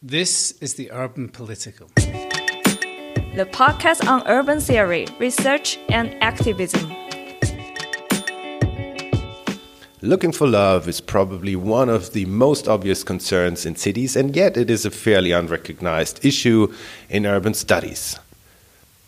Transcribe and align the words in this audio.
This 0.00 0.52
is 0.60 0.74
the 0.74 0.92
Urban 0.92 1.28
Political, 1.28 1.88
the 1.96 3.48
podcast 3.50 4.06
on 4.06 4.22
urban 4.28 4.60
theory, 4.60 5.08
research, 5.18 5.76
and 5.88 6.14
activism. 6.22 6.94
Looking 10.00 10.30
for 10.30 10.46
love 10.46 10.86
is 10.86 11.00
probably 11.00 11.56
one 11.56 11.88
of 11.88 12.12
the 12.12 12.26
most 12.26 12.68
obvious 12.68 13.02
concerns 13.02 13.66
in 13.66 13.74
cities, 13.74 14.14
and 14.14 14.36
yet 14.36 14.56
it 14.56 14.70
is 14.70 14.86
a 14.86 14.92
fairly 14.92 15.32
unrecognized 15.32 16.24
issue 16.24 16.72
in 17.10 17.26
urban 17.26 17.54
studies. 17.54 18.16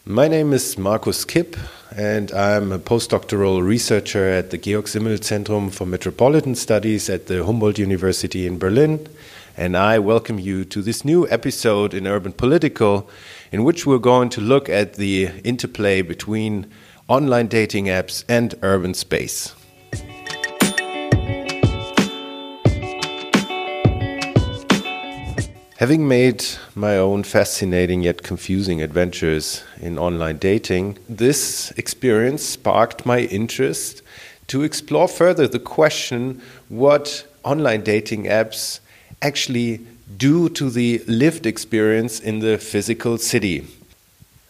My 0.05 0.27
name 0.27 0.53
is 0.53 0.77
Markus 0.77 1.25
Kip, 1.25 1.57
and 1.97 2.33
I'm 2.33 2.73
a 2.73 2.81
postdoctoral 2.81 3.63
researcher 3.63 4.29
at 4.29 4.51
the 4.51 4.59
Georg 4.59 4.89
Simmel 4.89 5.19
Zentrum 5.19 5.73
for 5.73 5.87
Metropolitan 5.87 6.57
Studies 6.57 7.09
at 7.09 7.29
the 7.29 7.45
Humboldt 7.45 7.79
University 7.79 8.45
in 8.45 8.59
Berlin. 8.59 9.07
And 9.57 9.77
I 9.77 9.99
welcome 9.99 10.39
you 10.39 10.65
to 10.67 10.81
this 10.81 11.05
new 11.05 11.29
episode 11.29 11.93
in 11.93 12.07
Urban 12.07 12.33
Political, 12.33 13.11
in 13.51 13.65
which 13.65 13.85
we're 13.85 13.99
going 13.99 14.29
to 14.31 14.41
look 14.41 14.69
at 14.69 14.95
the 14.95 15.29
interplay 15.45 16.03
between 16.03 16.71
online 17.09 17.49
dating 17.49 17.87
apps 17.87 18.25
and 18.29 18.55
urban 18.63 18.95
space. 18.95 19.55
Having 25.79 26.07
made 26.07 26.45
my 26.75 26.97
own 26.97 27.25
fascinating 27.25 28.03
yet 28.03 28.23
confusing 28.23 28.83
adventures 28.83 29.65
in 29.81 29.99
online 29.99 30.37
dating, 30.37 30.99
this 31.09 31.73
experience 31.73 32.45
sparked 32.45 33.05
my 33.05 33.21
interest 33.21 34.03
to 34.47 34.63
explore 34.63 35.09
further 35.09 35.49
the 35.49 35.59
question 35.59 36.41
what 36.69 37.27
online 37.43 37.81
dating 37.81 38.25
apps 38.25 38.81
actually 39.23 39.81
do 40.17 40.49
to 40.51 40.71
the 40.71 41.03
lived 41.07 41.47
experience 41.47 42.21
in 42.21 42.41
the 42.41 42.59
physical 42.59 43.19
city. 43.19 43.67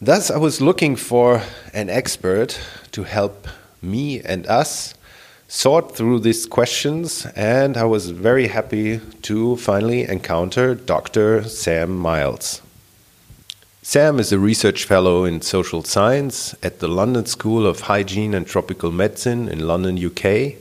Thus, 0.01 0.31
I 0.31 0.39
was 0.39 0.61
looking 0.61 0.97
for 0.97 1.43
an 1.75 1.91
expert 1.91 2.59
to 2.93 3.03
help 3.03 3.47
me 3.83 4.21
and 4.21 4.47
us 4.47 4.95
sort 5.49 5.97
through 5.97 6.21
these 6.21 6.47
questions, 6.47 7.27
and 7.35 7.77
I 7.77 7.85
was 7.85 8.11
very 8.11 8.47
happy 8.47 9.01
to 9.23 9.57
finally 9.57 10.05
encounter 10.05 10.75
Dr. 10.75 11.45
Sam 11.45 11.97
Miles. 11.97 12.63
Sam 13.83 14.21
is 14.21 14.31
a 14.31 14.39
research 14.39 14.85
fellow 14.85 15.25
in 15.25 15.43
social 15.43 15.83
science 15.83 16.55
at 16.63 16.79
the 16.79 16.87
London 16.87 17.27
School 17.27 17.67
of 17.67 17.81
Hygiene 17.81 18.35
and 18.35 18.47
Tropical 18.47 18.93
Medicine 18.93 19.49
in 19.49 19.67
London, 19.67 19.99
UK, 19.99 20.60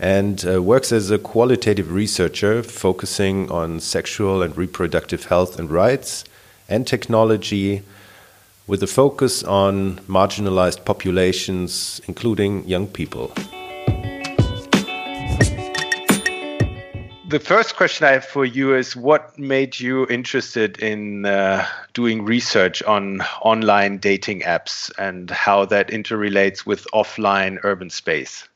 and 0.00 0.46
uh, 0.46 0.62
works 0.62 0.90
as 0.90 1.10
a 1.10 1.18
qualitative 1.18 1.92
researcher 1.92 2.62
focusing 2.62 3.50
on 3.50 3.78
sexual 3.78 4.42
and 4.42 4.56
reproductive 4.56 5.26
health 5.26 5.58
and 5.58 5.70
rights 5.70 6.24
and 6.68 6.86
technology 6.86 7.82
with 8.66 8.82
a 8.82 8.86
focus 8.86 9.44
on 9.44 9.98
marginalized 10.08 10.84
populations, 10.84 12.00
including 12.08 12.66
young 12.66 12.86
people. 12.86 13.30
the 17.30 17.38
first 17.38 17.76
question 17.76 18.08
I 18.08 18.12
have 18.12 18.24
for 18.24 18.44
you 18.44 18.74
is 18.74 18.96
what 18.96 19.38
made 19.38 19.78
you 19.78 20.04
interested 20.08 20.80
in 20.80 21.26
uh, 21.26 21.64
doing 21.92 22.24
research 22.24 22.82
on 22.82 23.20
online 23.42 23.98
dating 23.98 24.40
apps 24.40 24.90
and 24.98 25.30
how 25.30 25.64
that 25.66 25.90
interrelates 25.90 26.66
with 26.66 26.88
offline 26.92 27.58
urban 27.62 27.88
space? 27.88 28.48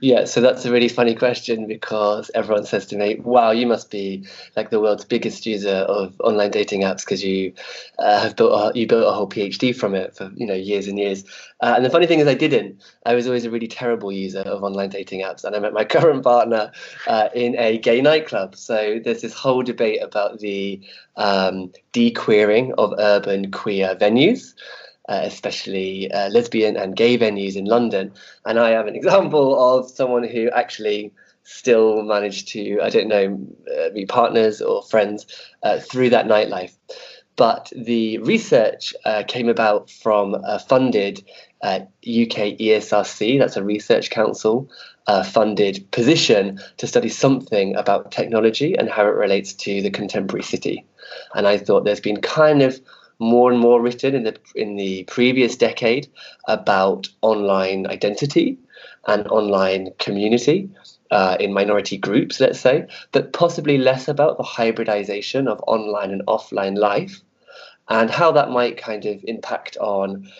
Yeah, 0.00 0.24
so 0.24 0.40
that's 0.40 0.64
a 0.64 0.70
really 0.72 0.88
funny 0.88 1.14
question 1.14 1.66
because 1.66 2.30
everyone 2.34 2.64
says 2.66 2.86
to 2.86 2.96
me, 2.96 3.16
"Wow, 3.20 3.50
you 3.50 3.66
must 3.66 3.90
be 3.90 4.26
like 4.56 4.70
the 4.70 4.80
world's 4.80 5.04
biggest 5.04 5.46
user 5.46 5.70
of 5.74 6.20
online 6.20 6.50
dating 6.50 6.82
apps 6.82 7.00
because 7.00 7.24
you 7.24 7.54
uh, 7.98 8.20
have 8.20 8.36
built 8.36 8.52
a, 8.52 8.78
you 8.78 8.86
built 8.86 9.06
a 9.06 9.12
whole 9.12 9.28
PhD 9.28 9.74
from 9.74 9.94
it 9.94 10.14
for 10.14 10.30
you 10.34 10.46
know 10.46 10.54
years 10.54 10.86
and 10.86 10.98
years." 10.98 11.24
Uh, 11.62 11.74
and 11.76 11.84
the 11.84 11.90
funny 11.90 12.06
thing 12.06 12.20
is, 12.20 12.26
I 12.26 12.34
didn't. 12.34 12.80
I 13.06 13.14
was 13.14 13.26
always 13.26 13.44
a 13.44 13.50
really 13.50 13.68
terrible 13.68 14.12
user 14.12 14.40
of 14.40 14.62
online 14.62 14.90
dating 14.90 15.20
apps, 15.20 15.44
and 15.44 15.56
I 15.56 15.58
met 15.58 15.72
my 15.72 15.84
current 15.96 16.24
partner 16.24 16.72
uh, 17.06 17.28
in 17.34 17.56
a 17.58 17.78
gay 17.78 18.00
nightclub. 18.02 18.56
So 18.56 19.00
there's 19.02 19.22
this 19.22 19.34
whole 19.34 19.62
debate 19.62 20.02
about 20.02 20.40
the 20.40 20.80
um, 21.16 21.72
de-queering 21.92 22.74
of 22.78 22.94
urban 22.98 23.50
queer 23.50 23.94
venues 23.96 24.54
uh, 25.10 25.22
especially 25.24 26.10
uh, 26.12 26.28
lesbian 26.30 26.76
and 26.76 26.94
gay 26.94 27.18
venues 27.18 27.56
in 27.56 27.64
London. 27.64 28.12
And 28.46 28.60
I 28.60 28.70
am 28.70 28.86
an 28.86 28.94
example 28.94 29.58
of 29.60 29.90
someone 29.90 30.22
who 30.22 30.48
actually 30.50 31.12
still 31.42 32.02
managed 32.02 32.46
to, 32.48 32.80
I 32.80 32.90
don't 32.90 33.08
know, 33.08 33.44
uh, 33.76 33.90
be 33.90 34.06
partners 34.06 34.62
or 34.62 34.84
friends 34.84 35.26
uh, 35.64 35.80
through 35.80 36.10
that 36.10 36.26
nightlife. 36.26 36.76
But 37.34 37.72
the 37.74 38.18
research 38.18 38.94
uh, 39.04 39.24
came 39.26 39.48
about 39.48 39.90
from 39.90 40.36
a 40.44 40.60
funded 40.60 41.24
UK 41.62 42.56
ESRC, 42.58 43.38
that's 43.38 43.56
a 43.56 43.64
research 43.64 44.10
council, 44.10 44.70
uh, 45.08 45.24
funded 45.24 45.90
position 45.90 46.60
to 46.76 46.86
study 46.86 47.08
something 47.08 47.74
about 47.74 48.12
technology 48.12 48.76
and 48.76 48.88
how 48.88 49.02
it 49.02 49.14
relates 49.14 49.54
to 49.54 49.82
the 49.82 49.90
contemporary 49.90 50.44
city. 50.44 50.84
And 51.34 51.48
I 51.48 51.58
thought 51.58 51.84
there's 51.84 52.00
been 52.00 52.20
kind 52.20 52.62
of 52.62 52.80
more 53.20 53.52
and 53.52 53.60
more 53.60 53.80
written 53.80 54.14
in 54.14 54.24
the 54.24 54.36
in 54.54 54.76
the 54.76 55.04
previous 55.04 55.56
decade 55.56 56.08
about 56.48 57.08
online 57.22 57.86
identity 57.86 58.58
and 59.06 59.26
online 59.28 59.90
community 59.98 60.68
uh, 61.10 61.36
in 61.38 61.52
minority 61.52 61.96
groups, 61.96 62.40
let's 62.40 62.60
say, 62.60 62.86
but 63.12 63.32
possibly 63.32 63.78
less 63.78 64.08
about 64.08 64.36
the 64.36 64.42
hybridization 64.42 65.48
of 65.48 65.62
online 65.66 66.10
and 66.10 66.22
offline 66.26 66.76
life 66.76 67.20
and 67.88 68.10
how 68.10 68.32
that 68.32 68.50
might 68.50 68.78
kind 68.78 69.04
of 69.04 69.22
impact 69.24 69.76
on 69.78 70.30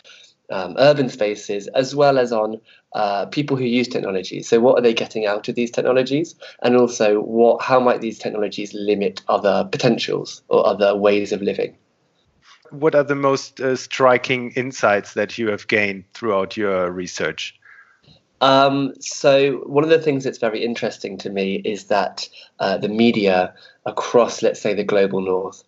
um, 0.50 0.74
urban 0.78 1.08
spaces 1.08 1.68
as 1.68 1.94
well 1.94 2.18
as 2.18 2.32
on 2.32 2.60
uh, 2.92 3.26
people 3.26 3.56
who 3.56 3.64
use 3.64 3.88
technology. 3.88 4.42
So, 4.42 4.58
what 4.60 4.78
are 4.78 4.82
they 4.82 4.94
getting 4.94 5.26
out 5.26 5.48
of 5.48 5.54
these 5.54 5.70
technologies, 5.70 6.34
and 6.62 6.76
also 6.76 7.20
what 7.20 7.62
how 7.62 7.78
might 7.78 8.00
these 8.00 8.18
technologies 8.18 8.74
limit 8.74 9.22
other 9.28 9.68
potentials 9.70 10.42
or 10.48 10.66
other 10.66 10.96
ways 10.96 11.32
of 11.32 11.42
living? 11.42 11.76
What 12.70 12.94
are 12.94 13.04
the 13.04 13.14
most 13.14 13.60
uh, 13.60 13.76
striking 13.76 14.50
insights 14.52 15.14
that 15.14 15.38
you 15.38 15.48
have 15.48 15.66
gained 15.68 16.04
throughout 16.14 16.56
your 16.56 16.90
research? 16.90 17.54
Um, 18.40 18.94
so 19.00 19.58
one 19.66 19.84
of 19.84 19.90
the 19.90 20.00
things 20.00 20.24
that's 20.24 20.38
very 20.38 20.64
interesting 20.64 21.18
to 21.18 21.30
me 21.30 21.56
is 21.56 21.84
that 21.84 22.28
uh, 22.58 22.78
the 22.78 22.88
media 22.88 23.54
across, 23.84 24.42
let's 24.42 24.60
say, 24.60 24.74
the 24.74 24.84
global 24.84 25.20
north 25.20 25.62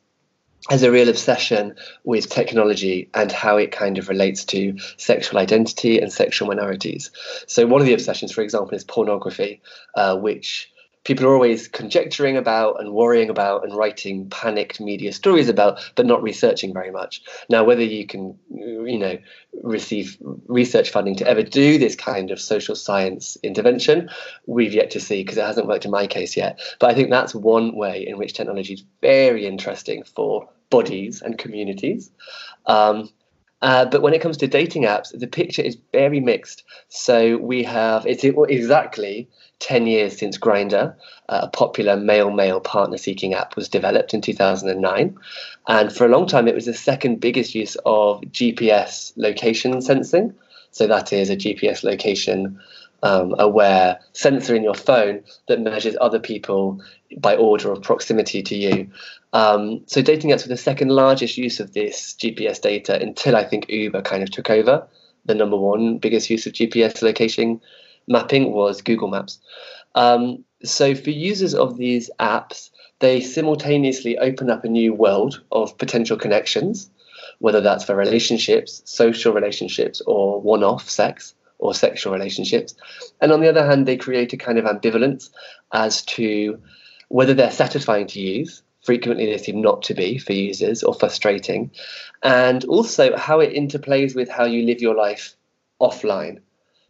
has 0.71 0.83
a 0.83 0.93
real 0.93 1.09
obsession 1.09 1.75
with 2.05 2.31
technology 2.31 3.11
and 3.15 3.33
how 3.33 3.57
it 3.57 3.73
kind 3.73 3.99
of 3.99 4.09
relates 4.09 4.45
to 4.45 4.79
sexual 4.97 5.39
identity 5.39 5.99
and 5.99 6.13
sexual 6.13 6.49
minorities. 6.49 7.11
So 7.47 7.67
one 7.67 7.81
of 7.81 7.87
the 7.87 7.95
obsessions, 7.95 8.33
for 8.33 8.43
example, 8.43 8.75
is 8.75 8.85
pornography, 8.85 9.61
uh, 9.97 10.17
which 10.17 10.72
people 11.05 11.27
are 11.27 11.35
always 11.35 11.69
conjecturing 11.69 12.37
about 12.37 12.81
and 12.81 12.93
worrying 12.93 13.29
about 13.29 13.65
and 13.65 13.75
writing 13.75 14.29
panicked 14.31 14.81
media 14.81 15.13
stories 15.13 15.49
about, 15.49 15.81
but 15.97 16.07
not 16.07 16.23
researching 16.23 16.73
very 16.73 16.91
much. 16.91 17.23
Now, 17.49 17.65
whether 17.65 17.83
you 17.83 18.07
can, 18.07 18.39
you 18.51 18.99
know, 18.99 19.19
receive 19.63 20.17
research 20.47 20.91
funding 20.91 21.17
to 21.17 21.29
ever 21.29 21.43
do 21.43 21.79
this 21.79 21.97
kind 21.97 22.31
of 22.31 22.41
social 22.41 22.77
science 22.77 23.37
intervention, 23.43 24.09
we've 24.47 24.75
yet 24.75 24.91
to 24.93 25.01
see 25.01 25.23
because 25.23 25.39
it 25.39 25.45
hasn't 25.45 25.67
worked 25.67 25.85
in 25.85 25.91
my 25.91 26.07
case 26.07 26.37
yet. 26.37 26.61
But 26.79 26.91
I 26.91 26.95
think 26.95 27.11
that's 27.11 27.35
one 27.35 27.75
way 27.75 28.07
in 28.07 28.19
which 28.19 28.35
technology 28.35 28.75
is 28.75 28.85
very 29.01 29.47
interesting 29.47 30.05
for 30.05 30.49
bodies 30.71 31.21
and 31.21 31.37
communities. 31.37 32.11
Um, 32.67 33.11
uh, 33.63 33.85
but 33.85 34.03
when 34.03 34.13
it 34.13 34.21
comes 34.21 34.37
to 34.37 34.49
dating 34.49 34.83
apps, 34.83 35.17
the 35.17 35.29
picture 35.29 35.63
is 35.63 35.77
very 35.93 36.19
mixed. 36.19 36.65
So 36.89 37.37
we 37.37 37.63
have 37.63 38.05
it's 38.07 38.25
exactly 38.25 39.29
10 39.63 39.87
years 39.87 40.19
since 40.19 40.37
Grindr, 40.37 40.95
uh, 41.29 41.41
a 41.45 41.49
popular 41.49 41.97
male 41.97 42.31
male 42.31 42.61
partner 42.61 42.99
seeking 42.99 43.33
app, 43.33 43.57
was 43.57 43.69
developed 43.69 44.13
in 44.13 44.21
2009. 44.21 45.17
And 45.69 45.93
for 45.93 46.05
a 46.05 46.09
long 46.09 46.27
time, 46.27 46.49
it 46.49 46.55
was 46.55 46.67
the 46.67 46.75
second 46.75 47.21
biggest 47.21 47.55
use 47.55 47.77
of 47.87 48.21
GPS 48.23 49.13
location 49.17 49.81
sensing. 49.81 50.35
So 50.73 50.87
that 50.87 51.13
is 51.13 51.31
a 51.31 51.37
GPS 51.37 51.85
location 51.85 52.61
um, 53.05 53.35
aware 53.39 54.01
sensor 54.13 54.55
in 54.55 54.63
your 54.63 54.75
phone 54.75 55.23
that 55.49 55.61
measures 55.61 55.97
other 56.01 56.19
people 56.19 56.81
by 57.19 57.37
order 57.37 57.71
of 57.73 57.83
proximity 57.83 58.43
to 58.43 58.57
you. 58.57 58.91
Um, 59.33 59.83
so 59.87 60.03
dating 60.03 60.31
apps 60.31 60.43
were 60.43 60.49
the 60.49 60.57
second 60.57 60.89
largest 60.89 61.39
use 61.39 61.61
of 61.61 61.73
this 61.73 62.15
GPS 62.15 62.61
data 62.61 63.01
until 63.01 63.37
I 63.37 63.45
think 63.45 63.69
Uber 63.69 64.03
kind 64.03 64.23
of 64.23 64.31
took 64.31 64.51
over. 64.51 64.87
The 65.25 65.35
number 65.37 65.57
one 65.57 65.99
biggest 65.99 66.31
use 66.31 66.47
of 66.47 66.53
GPS 66.53 67.01
location 67.01 67.61
mapping 68.09 68.53
was 68.53 68.83
Google 68.83 69.09
Maps. 69.09 69.39
Um, 69.95 70.45
so 70.65 70.95
for 70.95 71.11
users 71.11 71.55
of 71.55 71.77
these 71.77 72.11
apps, 72.21 72.71
they 73.01 73.21
simultaneously 73.21 74.17
open 74.19 74.51
up 74.51 74.65
a 74.65 74.69
new 74.69 74.95
world 74.95 75.43
of 75.51 75.77
potential 75.79 76.17
connections, 76.17 76.91
whether 77.39 77.61
that's 77.61 77.85
for 77.85 77.97
relationships, 77.97 78.83
social 78.85 79.33
relationships, 79.33 80.01
or 80.07 80.41
one 80.41 80.63
off 80.63 80.89
sex 80.89 81.35
or 81.59 81.75
sexual 81.75 82.13
relationships. 82.13 82.75
And 83.21 83.33
on 83.33 83.41
the 83.41 83.49
other 83.49 83.65
hand, 83.65 83.87
they 83.87 83.97
create 83.97 84.33
a 84.33 84.37
kind 84.37 84.59
of 84.59 84.65
ambivalence 84.65 85.31
as 85.73 86.03
to 86.07 86.61
whether 87.09 87.35
they're 87.35 87.51
satisfying 87.51 88.07
to 88.09 88.21
use 88.21 88.63
frequently 88.83 89.27
they 89.27 89.39
seem 89.39 89.61
not 89.61 89.83
to 89.83 89.95
be 89.95 90.19
for 90.19 90.33
users 90.33 90.83
or 90.83 90.93
frustrating, 90.93 91.71
and 92.23 92.65
also 92.65 93.17
how 93.17 93.41
it 93.41 93.55
interplays 93.55 94.15
with 94.15 94.29
how 94.29 94.45
you 94.45 94.65
live 94.67 94.81
your 94.81 94.95
life 94.95 95.35
offline. 95.81 96.41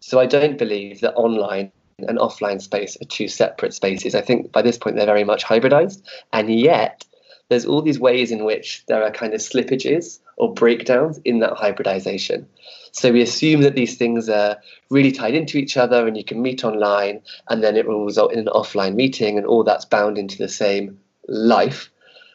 So 0.03 0.19
I 0.19 0.27
don't 0.27 0.59
believe 0.59 1.01
that 1.01 1.15
online 1.15 1.71
and 1.99 2.19
offline 2.19 2.61
space 2.61 2.97
are 3.01 3.05
two 3.05 3.29
separate 3.29 3.73
spaces. 3.73 4.17
I 4.17 4.21
think 4.21 4.51
by 4.51 4.61
this 4.61 4.77
point 4.77 4.97
they're 4.97 5.07
very 5.07 5.23
much 5.23 5.45
hybridized, 5.45 6.03
and 6.33 6.53
yet 6.53 7.05
there's 7.49 7.67
all 7.67 7.83
these 7.83 8.01
ways 8.01 8.33
in 8.33 8.45
which 8.45 8.83
there 8.89 9.05
are 9.05 9.13
kind 9.13 9.33
of 9.33 9.41
slippages 9.41 10.19
or 10.39 10.53
breakdowns 10.53 11.19
in 11.25 11.39
that 11.39 11.57
hybridization. 11.57 12.49
So 12.91 13.13
we 13.13 13.23
assume 13.23 13.61
that 13.63 13.77
these 13.77 13.97
things 13.97 14.29
are 14.29 14.59
really 14.91 15.13
tied 15.13 15.35
into 15.35 15.57
each 15.57 15.77
other 15.77 16.07
and 16.07 16.17
you 16.17 16.25
can 16.25 16.43
meet 16.43 16.65
online 16.65 17.23
and 17.49 17.63
then 17.63 17.77
it 17.77 17.87
will 17.87 18.05
result 18.05 18.33
in 18.33 18.41
an 18.41 18.47
offline 18.47 18.97
meeting 18.97 19.39
and 19.39 19.47
all 19.47 19.63
that's 19.63 19.85
bound 19.85 20.19
into 20.19 20.37
the 20.37 20.49
same 20.49 20.99
life. 21.29 21.91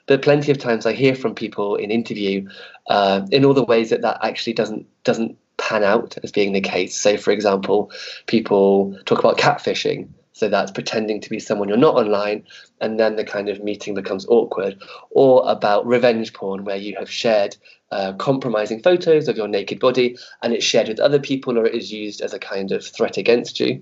But 0.05 0.21
plenty 0.21 0.51
of 0.51 0.57
times 0.57 0.85
I 0.85 0.93
hear 0.93 1.15
from 1.15 1.35
people 1.35 1.75
in 1.75 1.91
interview 1.91 2.47
uh, 2.89 3.25
in 3.29 3.43
all 3.43 3.53
the 3.53 3.65
ways 3.65 3.89
that 3.89 4.01
that 4.03 4.19
actually 4.23 4.53
doesn't 4.53 4.85
doesn't 5.03 5.37
pan 5.57 5.83
out 5.83 6.17
as 6.23 6.31
being 6.31 6.53
the 6.53 6.61
case. 6.61 6.95
So, 6.95 7.17
for 7.17 7.31
example, 7.31 7.91
people 8.27 8.97
talk 9.05 9.19
about 9.19 9.37
catfishing. 9.37 10.07
So 10.33 10.49
that's 10.49 10.71
pretending 10.71 11.19
to 11.21 11.29
be 11.31 11.39
someone 11.39 11.67
you're 11.67 11.77
not 11.77 11.95
online, 11.95 12.45
and 12.79 12.99
then 12.99 13.15
the 13.15 13.23
kind 13.23 13.49
of 13.49 13.63
meeting 13.63 13.95
becomes 13.95 14.27
awkward. 14.27 14.79
Or 15.09 15.43
about 15.49 15.87
revenge 15.87 16.31
porn, 16.33 16.63
where 16.63 16.75
you 16.75 16.95
have 16.99 17.09
shared 17.09 17.57
uh, 17.91 18.13
compromising 18.13 18.83
photos 18.83 19.27
of 19.27 19.35
your 19.35 19.47
naked 19.47 19.79
body, 19.79 20.15
and 20.43 20.53
it's 20.53 20.63
shared 20.63 20.89
with 20.89 20.99
other 20.99 21.19
people, 21.19 21.57
or 21.57 21.65
it 21.65 21.73
is 21.73 21.91
used 21.91 22.21
as 22.21 22.33
a 22.33 22.39
kind 22.39 22.71
of 22.71 22.85
threat 22.85 23.17
against 23.17 23.59
you. 23.59 23.81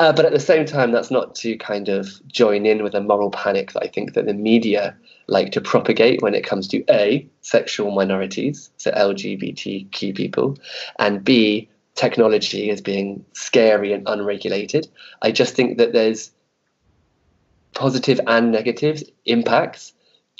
Uh, 0.00 0.14
but 0.14 0.24
at 0.24 0.32
the 0.32 0.40
same 0.40 0.64
time, 0.64 0.92
that's 0.92 1.10
not 1.10 1.34
to 1.34 1.58
kind 1.58 1.90
of 1.90 2.26
join 2.26 2.64
in 2.64 2.82
with 2.82 2.94
a 2.94 3.02
moral 3.02 3.30
panic 3.30 3.72
that 3.72 3.82
I 3.82 3.86
think 3.86 4.14
that 4.14 4.24
the 4.24 4.32
media 4.32 4.96
like 5.26 5.52
to 5.52 5.60
propagate 5.60 6.22
when 6.22 6.34
it 6.34 6.42
comes 6.42 6.66
to 6.68 6.82
A, 6.88 7.28
sexual 7.42 7.90
minorities, 7.90 8.70
so 8.78 8.90
LGBTQ 8.92 10.16
people, 10.16 10.56
and 10.98 11.22
B, 11.22 11.68
technology 11.96 12.70
as 12.70 12.80
being 12.80 13.22
scary 13.34 13.92
and 13.92 14.02
unregulated. 14.08 14.88
I 15.20 15.32
just 15.32 15.54
think 15.54 15.76
that 15.76 15.92
there's 15.92 16.30
positive 17.74 18.20
and 18.26 18.50
negative 18.50 19.02
impacts 19.26 19.92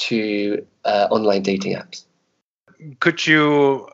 to 0.09 0.67
uh, 0.87 1.09
online 1.11 1.43
dating 1.43 1.75
apps. 1.75 2.07
Could 3.01 3.27
you 3.27 3.87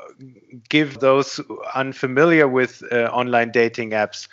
give 0.68 1.00
those 1.00 1.40
unfamiliar 1.74 2.46
with 2.46 2.84
uh, 2.92 3.10
online 3.12 3.50
dating 3.50 3.90
apps 3.90 4.28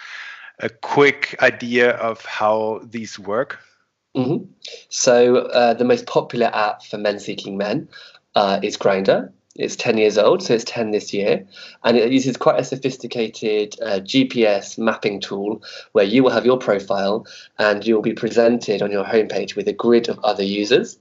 a 0.60 0.70
quick 0.70 1.36
idea 1.42 1.92
of 1.92 2.24
how 2.26 2.82
these 2.84 3.20
work? 3.20 3.60
Mm-hmm. 4.16 4.46
So, 4.90 5.38
uh, 5.38 5.74
the 5.74 5.86
most 5.86 6.06
popular 6.06 6.52
app 6.54 6.84
for 6.84 6.98
men 6.98 7.20
seeking 7.20 7.58
men 7.58 7.88
uh, 8.36 8.60
is 8.62 8.78
Grindr. 8.78 9.32
It's 9.56 9.76
10 9.76 9.98
years 10.00 10.18
old, 10.18 10.42
so 10.42 10.56
it's 10.56 10.64
10 10.64 10.92
this 10.92 11.14
year. 11.14 11.46
And 11.84 11.96
it 11.96 12.12
uses 12.12 12.38
quite 12.38 12.60
a 12.60 12.64
sophisticated 12.64 13.76
uh, 13.82 14.00
GPS 14.00 14.80
mapping 14.80 15.20
tool 15.20 15.62
where 15.92 16.06
you 16.06 16.24
will 16.24 16.32
have 16.32 16.46
your 16.46 16.58
profile 16.58 17.28
and 17.60 17.86
you'll 17.86 18.02
be 18.02 18.14
presented 18.14 18.82
on 18.82 18.92
your 18.92 19.06
homepage 19.06 19.56
with 19.56 19.68
a 19.68 19.74
grid 19.74 20.10
of 20.10 20.20
other 20.24 20.44
users 20.44 20.98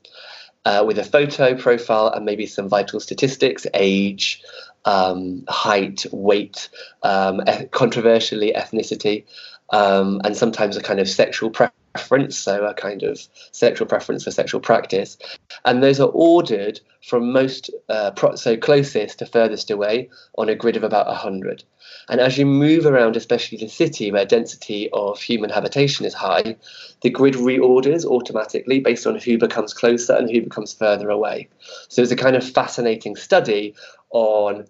uh, 0.64 0.84
with 0.86 0.98
a 0.98 1.04
photo 1.04 1.56
profile 1.56 2.08
and 2.08 2.24
maybe 2.24 2.46
some 2.46 2.68
vital 2.68 3.00
statistics, 3.00 3.66
age, 3.74 4.42
um, 4.84 5.44
height, 5.48 6.06
weight, 6.12 6.68
um, 7.02 7.40
controversially, 7.70 8.52
ethnicity, 8.52 9.24
um, 9.70 10.20
and 10.24 10.36
sometimes 10.36 10.76
a 10.76 10.82
kind 10.82 11.00
of 11.00 11.08
sexual 11.08 11.50
preference 11.50 11.81
preference, 11.94 12.36
so 12.38 12.64
a 12.64 12.74
kind 12.74 13.02
of 13.02 13.20
sexual 13.52 13.86
preference 13.86 14.24
for 14.24 14.30
sexual 14.30 14.60
practice, 14.60 15.18
and 15.64 15.82
those 15.82 16.00
are 16.00 16.10
ordered 16.12 16.80
from 17.02 17.32
most 17.32 17.70
uh, 17.88 18.10
pro- 18.12 18.36
so 18.36 18.56
closest 18.56 19.18
to 19.18 19.26
furthest 19.26 19.70
away 19.70 20.08
on 20.38 20.48
a 20.48 20.54
grid 20.54 20.76
of 20.76 20.84
about 20.84 21.06
100. 21.06 21.64
And 22.08 22.20
as 22.20 22.38
you 22.38 22.46
move 22.46 22.86
around, 22.86 23.16
especially 23.16 23.58
the 23.58 23.68
city 23.68 24.10
where 24.10 24.24
density 24.24 24.88
of 24.92 25.20
human 25.20 25.50
habitation 25.50 26.06
is 26.06 26.14
high, 26.14 26.56
the 27.02 27.10
grid 27.10 27.34
reorders 27.34 28.04
automatically 28.04 28.80
based 28.80 29.06
on 29.06 29.16
who 29.16 29.38
becomes 29.38 29.74
closer 29.74 30.14
and 30.14 30.30
who 30.30 30.42
becomes 30.42 30.72
further 30.72 31.10
away. 31.10 31.48
So 31.88 32.02
it's 32.02 32.12
a 32.12 32.16
kind 32.16 32.36
of 32.36 32.48
fascinating 32.48 33.16
study 33.16 33.74
on 34.10 34.66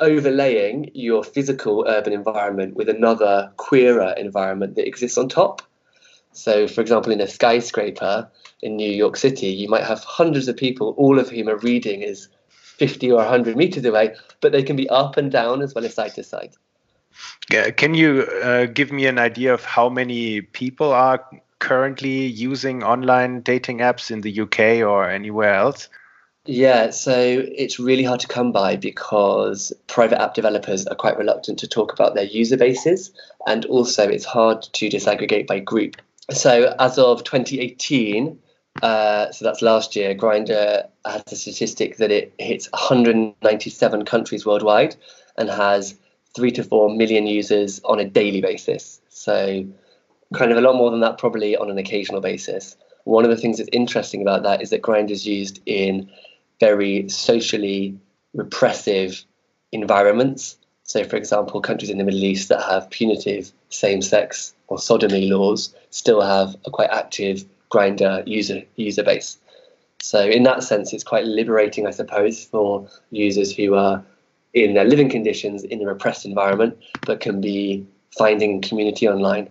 overlaying 0.00 0.90
your 0.94 1.22
physical 1.22 1.84
urban 1.86 2.12
environment 2.12 2.74
with 2.74 2.88
another 2.88 3.52
queerer 3.56 4.12
environment 4.16 4.74
that 4.76 4.86
exists 4.86 5.16
on 5.16 5.28
top. 5.28 5.62
So, 6.32 6.66
for 6.66 6.80
example, 6.80 7.12
in 7.12 7.20
a 7.20 7.28
skyscraper 7.28 8.30
in 8.62 8.76
New 8.76 8.90
York 8.90 9.16
City, 9.16 9.48
you 9.48 9.68
might 9.68 9.84
have 9.84 10.02
hundreds 10.04 10.48
of 10.48 10.56
people, 10.56 10.94
all 10.96 11.18
of 11.18 11.28
whom 11.28 11.48
are 11.48 11.58
reading 11.58 12.02
is 12.02 12.28
50 12.50 13.10
or 13.12 13.16
100 13.16 13.56
meters 13.56 13.84
away, 13.84 14.14
but 14.40 14.52
they 14.52 14.62
can 14.62 14.76
be 14.76 14.88
up 14.88 15.16
and 15.16 15.30
down 15.30 15.62
as 15.62 15.74
well 15.74 15.84
as 15.84 15.94
side 15.94 16.14
to 16.14 16.24
side. 16.24 16.54
Yeah, 17.50 17.70
can 17.70 17.94
you 17.94 18.22
uh, 18.22 18.66
give 18.66 18.90
me 18.90 19.06
an 19.06 19.18
idea 19.18 19.52
of 19.52 19.64
how 19.64 19.88
many 19.88 20.40
people 20.40 20.92
are 20.92 21.24
currently 21.58 22.26
using 22.26 22.82
online 22.82 23.42
dating 23.42 23.78
apps 23.78 24.10
in 24.10 24.22
the 24.22 24.40
UK 24.40 24.86
or 24.88 25.08
anywhere 25.08 25.54
else? 25.54 25.88
Yeah, 26.44 26.90
so 26.90 27.14
it's 27.14 27.78
really 27.78 28.02
hard 28.02 28.18
to 28.20 28.26
come 28.26 28.50
by 28.50 28.74
because 28.74 29.72
private 29.86 30.20
app 30.20 30.34
developers 30.34 30.86
are 30.86 30.96
quite 30.96 31.16
reluctant 31.16 31.60
to 31.60 31.68
talk 31.68 31.92
about 31.92 32.14
their 32.14 32.24
user 32.24 32.56
bases, 32.56 33.12
and 33.46 33.64
also 33.66 34.08
it's 34.08 34.24
hard 34.24 34.62
to 34.62 34.88
disaggregate 34.88 35.46
by 35.46 35.60
group 35.60 36.02
so 36.32 36.74
as 36.78 36.98
of 36.98 37.24
2018, 37.24 38.38
uh, 38.82 39.30
so 39.30 39.44
that's 39.44 39.62
last 39.62 39.96
year, 39.96 40.14
Grindr 40.14 40.88
has 41.04 41.22
a 41.30 41.36
statistic 41.36 41.96
that 41.98 42.10
it 42.10 42.32
hits 42.38 42.70
197 42.72 44.04
countries 44.04 44.46
worldwide 44.46 44.96
and 45.36 45.50
has 45.50 45.96
three 46.34 46.50
to 46.52 46.64
four 46.64 46.94
million 46.94 47.26
users 47.26 47.80
on 47.84 47.98
a 47.98 48.04
daily 48.04 48.40
basis. 48.40 49.00
So 49.08 49.66
kind 50.34 50.50
of 50.50 50.58
a 50.58 50.62
lot 50.62 50.76
more 50.76 50.90
than 50.90 51.00
that 51.00 51.18
probably 51.18 51.56
on 51.56 51.70
an 51.70 51.78
occasional 51.78 52.20
basis. 52.20 52.76
One 53.04 53.24
of 53.24 53.30
the 53.30 53.36
things 53.36 53.58
that's 53.58 53.68
interesting 53.72 54.22
about 54.22 54.42
that 54.44 54.62
is 54.62 54.70
that 54.70 54.82
Grindr 54.82 55.10
is 55.10 55.26
used 55.26 55.60
in 55.66 56.10
very 56.60 57.08
socially 57.08 57.98
repressive 58.34 59.24
environments. 59.72 60.56
So, 60.84 61.04
for 61.04 61.16
example, 61.16 61.60
countries 61.60 61.90
in 61.90 61.98
the 61.98 62.04
Middle 62.04 62.24
East 62.24 62.48
that 62.48 62.62
have 62.62 62.90
punitive 62.90 63.52
same 63.68 64.02
sex 64.02 64.54
or 64.66 64.78
sodomy 64.78 65.30
laws 65.30 65.74
still 65.90 66.20
have 66.20 66.56
a 66.64 66.70
quite 66.70 66.90
active 66.90 67.44
Grindr 67.70 68.26
user 68.26 68.62
user 68.76 69.02
base. 69.02 69.38
So 70.02 70.20
in 70.20 70.42
that 70.42 70.62
sense, 70.64 70.92
it's 70.92 71.04
quite 71.04 71.24
liberating, 71.24 71.86
I 71.86 71.90
suppose, 71.90 72.44
for 72.44 72.88
users 73.10 73.54
who 73.54 73.74
are 73.74 74.04
in 74.52 74.74
their 74.74 74.84
living 74.84 75.08
conditions 75.08 75.62
in 75.62 75.80
a 75.80 75.86
repressed 75.86 76.26
environment, 76.26 76.76
but 77.06 77.20
can 77.20 77.40
be 77.40 77.86
finding 78.18 78.60
community 78.60 79.08
online. 79.08 79.48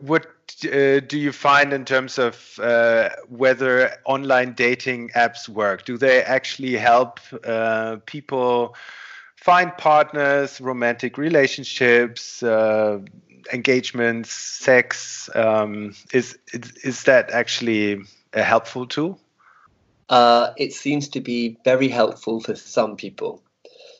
What 0.00 0.26
uh, 0.64 1.00
do 1.00 1.18
you 1.18 1.32
find 1.32 1.72
in 1.72 1.84
terms 1.84 2.18
of 2.18 2.58
uh, 2.62 3.08
whether 3.28 3.92
online 4.04 4.52
dating 4.52 5.10
apps 5.16 5.48
work? 5.48 5.84
Do 5.84 5.96
they 5.96 6.22
actually 6.22 6.76
help 6.76 7.18
uh, 7.44 7.96
people 8.06 8.76
find 9.40 9.76
partners, 9.78 10.60
romantic 10.60 11.16
relationships, 11.16 12.42
uh, 12.42 12.98
engagements, 13.52 14.30
sex. 14.30 15.30
Um, 15.34 15.94
is, 16.12 16.38
is, 16.52 16.72
is 16.84 17.02
that 17.04 17.30
actually 17.30 18.02
a 18.34 18.42
helpful 18.42 18.86
tool? 18.86 19.18
Uh, 20.10 20.52
it 20.56 20.72
seems 20.72 21.08
to 21.08 21.20
be 21.20 21.56
very 21.64 21.88
helpful 21.88 22.40
for 22.40 22.54
some 22.54 22.96
people. 22.96 23.42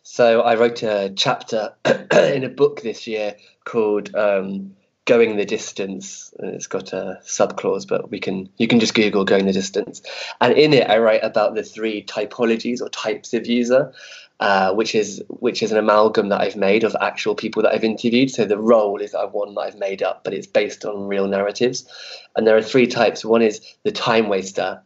So 0.03 0.43
I 0.43 0.57
wrote 0.57 0.83
a 0.83 1.13
chapter 1.17 1.75
in 1.85 2.45
a 2.45 2.49
book 2.49 2.83
this 2.83 3.07
year 3.07 3.37
called 3.65 4.15
um, 4.15 4.75
"Going 5.05 5.37
the 5.37 5.45
Distance." 5.45 6.35
It's 6.41 6.67
got 6.67 6.93
a 6.93 7.21
subclause, 7.23 7.87
but 7.87 8.11
we 8.11 8.19
can 8.19 8.49
you 8.57 8.67
can 8.67 8.81
just 8.81 8.95
Google 8.95 9.25
"Going 9.25 9.47
the 9.47 9.53
Distance," 9.53 10.03
and 10.41 10.55
in 10.55 10.73
it 10.73 10.91
I 10.91 10.99
write 10.99 11.23
about 11.23 11.55
the 11.55 11.63
three 11.63 12.03
typologies 12.03 12.81
or 12.81 12.89
types 12.89 13.35
of 13.35 13.47
user, 13.47 13.93
uh, 14.41 14.73
which 14.73 14.95
is 14.95 15.23
which 15.29 15.63
is 15.63 15.71
an 15.71 15.77
amalgam 15.77 16.31
that 16.31 16.41
I've 16.41 16.57
made 16.57 16.83
of 16.83 16.97
actual 17.01 17.35
people 17.35 17.63
that 17.63 17.73
I've 17.73 17.85
interviewed. 17.85 18.31
So 18.31 18.47
the 18.47 18.59
role 18.59 19.01
is 19.01 19.15
one 19.33 19.55
that 19.55 19.61
I've 19.61 19.79
made 19.79 20.03
up, 20.03 20.25
but 20.25 20.33
it's 20.33 20.47
based 20.47 20.87
on 20.87 21.07
real 21.07 21.29
narratives. 21.29 21.87
And 22.35 22.47
there 22.47 22.57
are 22.57 22.63
three 22.63 22.87
types. 22.87 23.23
One 23.23 23.43
is 23.43 23.61
the 23.85 23.93
time 23.93 24.29
waster, 24.31 24.81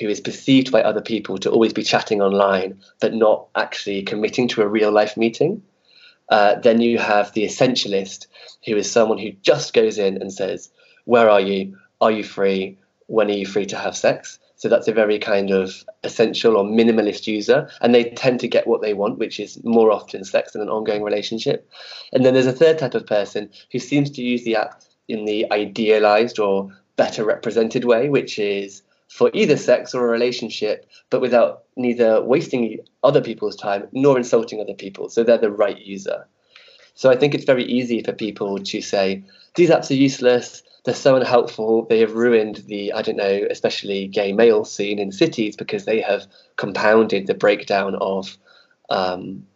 who 0.00 0.08
is 0.08 0.20
perceived 0.20 0.72
by 0.72 0.82
other 0.82 1.00
people 1.00 1.38
to 1.38 1.50
always 1.50 1.72
be 1.72 1.84
chatting 1.84 2.20
online, 2.20 2.80
but 3.00 3.14
not 3.14 3.46
actually 3.54 4.02
committing 4.02 4.48
to 4.48 4.62
a 4.62 4.68
real 4.68 4.90
life 4.90 5.16
meeting. 5.16 5.62
Uh, 6.28 6.56
then 6.56 6.80
you 6.80 6.98
have 6.98 7.32
the 7.32 7.44
essentialist, 7.44 8.26
who 8.64 8.76
is 8.76 8.90
someone 8.90 9.18
who 9.18 9.30
just 9.42 9.72
goes 9.72 9.98
in 9.98 10.20
and 10.20 10.32
says, 10.32 10.68
"Where 11.04 11.30
are 11.30 11.40
you? 11.40 11.78
Are 12.00 12.10
you 12.10 12.24
free? 12.24 12.78
When 13.06 13.28
are 13.28 13.34
you 13.34 13.46
free 13.46 13.66
to 13.66 13.76
have 13.76 13.96
sex?" 13.96 14.40
So 14.56 14.68
that's 14.68 14.88
a 14.88 14.92
very 14.92 15.18
kind 15.18 15.50
of 15.50 15.84
essential 16.02 16.56
or 16.56 16.64
minimalist 16.64 17.26
user. 17.26 17.70
And 17.80 17.94
they 17.94 18.10
tend 18.10 18.40
to 18.40 18.48
get 18.48 18.66
what 18.66 18.82
they 18.82 18.94
want, 18.94 19.18
which 19.18 19.38
is 19.38 19.62
more 19.64 19.90
often 19.92 20.24
sex 20.24 20.52
than 20.52 20.62
an 20.62 20.70
ongoing 20.70 21.02
relationship. 21.02 21.70
And 22.12 22.24
then 22.24 22.34
there's 22.34 22.46
a 22.46 22.52
third 22.52 22.78
type 22.78 22.94
of 22.94 23.06
person 23.06 23.50
who 23.70 23.78
seems 23.78 24.10
to 24.12 24.22
use 24.22 24.44
the 24.44 24.56
app 24.56 24.82
in 25.08 25.26
the 25.26 25.50
idealized 25.52 26.38
or 26.38 26.74
better 26.96 27.24
represented 27.24 27.84
way, 27.84 28.08
which 28.08 28.38
is 28.38 28.82
for 29.08 29.30
either 29.34 29.56
sex 29.56 29.94
or 29.94 30.06
a 30.06 30.10
relationship, 30.10 30.86
but 31.10 31.20
without 31.20 31.64
neither 31.76 32.22
wasting 32.22 32.78
other 33.04 33.20
people's 33.20 33.56
time 33.56 33.86
nor 33.92 34.16
insulting 34.16 34.60
other 34.60 34.74
people. 34.74 35.08
So 35.08 35.22
they're 35.22 35.38
the 35.38 35.50
right 35.50 35.78
user. 35.78 36.26
So 36.96 37.10
I 37.10 37.16
think 37.16 37.34
it's 37.34 37.44
very 37.44 37.64
easy 37.64 38.02
for 38.02 38.12
people 38.12 38.58
to 38.58 38.80
say, 38.80 39.22
these 39.54 39.70
apps 39.70 39.90
are 39.90 39.94
useless, 39.94 40.62
they're 40.84 40.94
so 40.94 41.14
unhelpful, 41.14 41.84
they 41.84 42.00
have 42.00 42.14
ruined 42.14 42.64
the, 42.66 42.92
I 42.94 43.02
don't 43.02 43.18
know, 43.18 43.46
especially 43.50 44.08
gay 44.08 44.32
male 44.32 44.64
scene 44.64 44.98
in 44.98 45.12
cities 45.12 45.56
because 45.56 45.84
they 45.84 46.00
have 46.00 46.26
compounded 46.56 47.26
the 47.26 47.34
breakdown 47.34 47.96
of 47.96 48.38
um, 48.88 49.46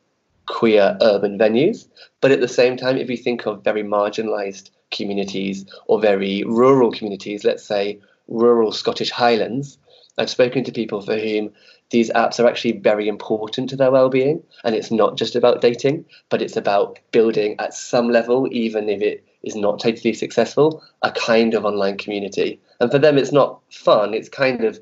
queer 0.46 0.98
urban 1.00 1.38
venues. 1.38 1.88
But 2.20 2.30
at 2.30 2.40
the 2.40 2.48
same 2.48 2.76
time, 2.76 2.98
if 2.98 3.08
you 3.08 3.16
think 3.16 3.46
of 3.46 3.64
very 3.64 3.82
marginalized 3.82 4.68
communities 4.90 5.64
or 5.86 5.98
very 5.98 6.42
rural 6.44 6.92
communities, 6.92 7.42
let's 7.42 7.64
say 7.64 8.00
rural 8.28 8.70
Scottish 8.70 9.10
Highlands, 9.10 9.78
I've 10.20 10.30
spoken 10.30 10.64
to 10.64 10.72
people 10.72 11.00
for 11.00 11.16
whom 11.16 11.50
these 11.88 12.10
apps 12.10 12.38
are 12.38 12.46
actually 12.46 12.72
very 12.72 13.08
important 13.08 13.70
to 13.70 13.76
their 13.76 13.90
well-being 13.90 14.42
and 14.64 14.74
it's 14.74 14.90
not 14.90 15.16
just 15.16 15.34
about 15.34 15.62
dating 15.62 16.04
but 16.28 16.42
it's 16.42 16.56
about 16.56 16.98
building 17.10 17.56
at 17.58 17.72
some 17.72 18.10
level 18.10 18.46
even 18.52 18.90
if 18.90 19.00
it 19.00 19.24
is 19.42 19.56
not 19.56 19.80
totally 19.80 20.12
successful 20.12 20.82
a 21.02 21.10
kind 21.10 21.54
of 21.54 21.64
online 21.64 21.96
community. 21.96 22.60
And 22.80 22.90
for 22.90 22.98
them 22.98 23.16
it's 23.16 23.32
not 23.32 23.60
fun. 23.70 24.12
It's 24.12 24.28
kind 24.28 24.62
of 24.64 24.78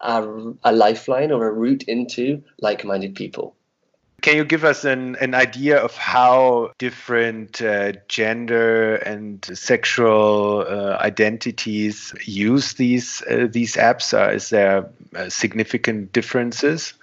a, 0.00 0.52
a 0.64 0.72
lifeline 0.72 1.30
or 1.30 1.46
a 1.46 1.52
route 1.52 1.84
into 1.84 2.42
like-minded 2.60 3.14
people 3.14 3.54
can 4.26 4.36
you 4.36 4.44
give 4.44 4.64
us 4.64 4.84
an, 4.84 5.14
an 5.20 5.36
idea 5.36 5.78
of 5.78 5.94
how 5.94 6.72
different 6.78 7.62
uh, 7.62 7.92
gender 8.08 8.96
and 8.96 9.44
sexual 9.56 10.66
uh, 10.68 10.96
identities 11.00 12.12
use 12.24 12.72
these 12.72 13.22
uh, 13.30 13.46
these 13.48 13.76
apps? 13.76 14.12
Uh, 14.12 14.32
is 14.32 14.50
there 14.50 14.90
uh, 15.14 15.28
significant 15.28 16.12
differences? 16.12 16.94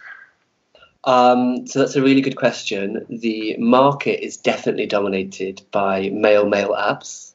Um, 1.05 1.65
so 1.65 1.79
that's 1.79 1.95
a 1.95 2.01
really 2.01 2.19
good 2.19 2.35
question. 2.35 3.05
The 3.07 3.55
market 3.57 4.21
is 4.21 4.35
definitely 4.35 4.87
dominated 4.87 5.61
by 5.71 6.09
male 6.09 6.45
male 6.45 6.75
apps. 6.77 7.31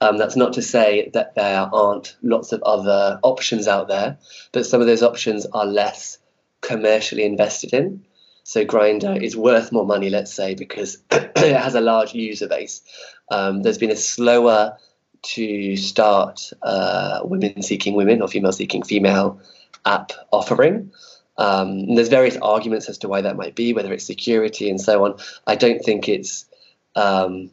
Um, 0.00 0.18
that's 0.18 0.34
not 0.34 0.54
to 0.54 0.62
say 0.62 1.08
that 1.14 1.36
there 1.36 1.70
aren't 1.72 2.16
lots 2.22 2.50
of 2.50 2.64
other 2.64 3.20
options 3.22 3.68
out 3.68 3.86
there, 3.86 4.18
but 4.50 4.66
some 4.66 4.80
of 4.80 4.88
those 4.88 5.04
options 5.04 5.46
are 5.52 5.66
less 5.66 6.18
commercially 6.62 7.22
invested 7.22 7.72
in. 7.72 8.04
So 8.50 8.64
Grindr 8.64 9.22
is 9.22 9.36
worth 9.36 9.70
more 9.70 9.86
money, 9.86 10.10
let's 10.10 10.34
say, 10.34 10.56
because 10.56 10.98
it 11.12 11.56
has 11.56 11.76
a 11.76 11.80
large 11.80 12.14
user 12.14 12.48
base. 12.48 12.82
Um, 13.30 13.62
there's 13.62 13.78
been 13.78 13.92
a 13.92 13.96
slower 13.96 14.76
to 15.22 15.76
start 15.76 16.50
uh, 16.60 17.20
women 17.22 17.62
seeking 17.62 17.94
women 17.94 18.20
or 18.20 18.26
female 18.26 18.50
seeking 18.50 18.82
female 18.82 19.40
app 19.86 20.10
offering. 20.32 20.90
Um, 21.38 21.94
there's 21.94 22.08
various 22.08 22.36
arguments 22.38 22.88
as 22.88 22.98
to 22.98 23.08
why 23.08 23.20
that 23.20 23.36
might 23.36 23.54
be, 23.54 23.72
whether 23.72 23.92
it's 23.92 24.04
security 24.04 24.68
and 24.68 24.80
so 24.80 25.04
on. 25.04 25.14
I 25.46 25.54
don't 25.54 25.84
think 25.84 26.08
it's. 26.08 26.44
Um, 26.96 27.52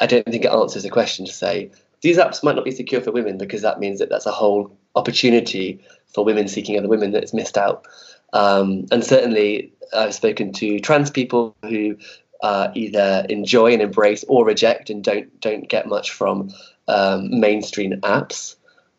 I 0.00 0.06
don't 0.06 0.24
think 0.24 0.46
it 0.46 0.50
answers 0.50 0.84
the 0.84 0.88
question 0.88 1.26
to 1.26 1.32
say 1.32 1.72
these 2.00 2.16
apps 2.16 2.42
might 2.42 2.56
not 2.56 2.64
be 2.64 2.70
secure 2.70 3.02
for 3.02 3.12
women 3.12 3.36
because 3.36 3.60
that 3.60 3.80
means 3.80 3.98
that 3.98 4.08
that's 4.08 4.24
a 4.24 4.32
whole 4.32 4.74
opportunity 4.94 5.84
for 6.14 6.24
women 6.24 6.48
seeking 6.48 6.78
other 6.78 6.88
women 6.88 7.10
that's 7.10 7.34
missed 7.34 7.58
out. 7.58 7.86
Um, 8.32 8.86
and 8.90 9.04
certainly, 9.04 9.72
I've 9.94 10.14
spoken 10.14 10.52
to 10.54 10.80
trans 10.80 11.10
people 11.10 11.56
who 11.62 11.96
uh, 12.42 12.70
either 12.74 13.26
enjoy 13.28 13.72
and 13.72 13.82
embrace 13.82 14.24
or 14.28 14.44
reject 14.44 14.90
and 14.90 15.04
don't 15.04 15.40
don't 15.40 15.68
get 15.68 15.86
much 15.86 16.10
from 16.10 16.50
um, 16.88 17.40
mainstream 17.40 18.00
apps. 18.00 18.56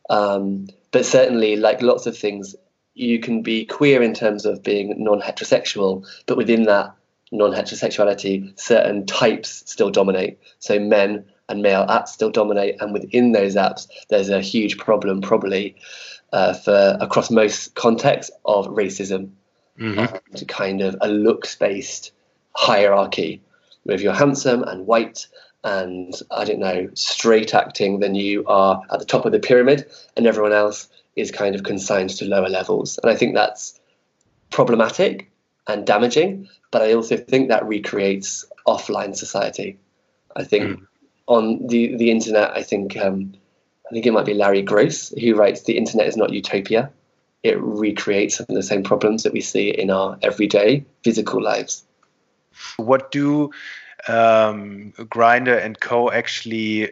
Um, 0.09 0.67
but 0.91 1.05
certainly, 1.05 1.55
like 1.55 1.81
lots 1.81 2.05
of 2.05 2.17
things, 2.17 2.55
you 2.93 3.19
can 3.19 3.41
be 3.41 3.65
queer 3.65 4.03
in 4.03 4.13
terms 4.13 4.45
of 4.45 4.61
being 4.61 4.93
non-heterosexual, 4.97 6.05
but 6.25 6.37
within 6.37 6.63
that 6.63 6.93
non-heterosexuality, 7.31 8.59
certain 8.59 9.05
types 9.05 9.63
still 9.65 9.89
dominate. 9.89 10.37
So 10.59 10.79
men 10.79 11.25
and 11.49 11.61
male 11.61 11.85
apps 11.87 12.09
still 12.09 12.31
dominate, 12.31 12.81
and 12.81 12.93
within 12.93 13.31
those 13.31 13.55
apps, 13.55 13.87
there's 14.09 14.29
a 14.29 14.41
huge 14.41 14.77
problem 14.77 15.21
probably 15.21 15.75
uh, 16.33 16.53
for 16.53 16.97
across 16.99 17.29
most 17.29 17.75
contexts 17.75 18.31
of 18.45 18.67
racism 18.67 19.31
mm-hmm. 19.77 20.45
kind 20.47 20.81
of 20.81 20.95
a 21.01 21.07
looks 21.07 21.55
based 21.55 22.11
hierarchy. 22.55 23.41
If 23.85 24.01
you're 24.01 24.13
handsome 24.13 24.63
and 24.63 24.85
white 24.85 25.27
and 25.63 26.13
I 26.31 26.45
don't 26.45 26.59
know, 26.59 26.89
straight 26.93 27.53
acting, 27.53 27.99
then 27.99 28.15
you 28.15 28.45
are 28.47 28.81
at 28.91 28.99
the 28.99 29.05
top 29.05 29.25
of 29.25 29.31
the 29.31 29.39
pyramid 29.39 29.85
and 30.15 30.25
everyone 30.25 30.53
else 30.53 30.87
is 31.15 31.31
kind 31.31 31.55
of 31.55 31.63
consigned 31.63 32.11
to 32.11 32.25
lower 32.25 32.49
levels. 32.49 32.97
And 33.01 33.11
I 33.11 33.15
think 33.15 33.35
that's 33.35 33.79
problematic 34.49 35.31
and 35.67 35.85
damaging, 35.85 36.49
but 36.71 36.81
I 36.81 36.93
also 36.93 37.17
think 37.17 37.49
that 37.49 37.67
recreates 37.67 38.45
offline 38.67 39.15
society. 39.15 39.77
I 40.35 40.43
think 40.43 40.79
mm. 40.79 40.87
On 41.27 41.67
the, 41.67 41.95
the 41.95 42.11
internet, 42.11 42.51
I 42.51 42.63
think 42.63 42.97
um, 42.97 43.33
I 43.91 43.93
think 43.93 44.05
it 44.05 44.11
might 44.11 44.25
be 44.25 44.33
Larry 44.33 44.61
Gross 44.61 45.09
who 45.09 45.35
writes 45.35 45.63
The 45.63 45.77
internet 45.77 46.07
is 46.07 46.17
not 46.17 46.31
utopia. 46.31 46.91
It 47.43 47.59
recreates 47.59 48.37
some 48.37 48.45
of 48.49 48.55
the 48.55 48.63
same 48.63 48.83
problems 48.83 49.23
that 49.23 49.33
we 49.33 49.41
see 49.41 49.69
in 49.69 49.89
our 49.89 50.17
everyday 50.21 50.85
physical 51.03 51.41
lives. 51.41 51.83
What 52.77 53.11
do 53.11 53.51
um, 54.07 54.93
Grindr 54.97 55.63
and 55.63 55.79
Co 55.79 56.11
actually 56.11 56.91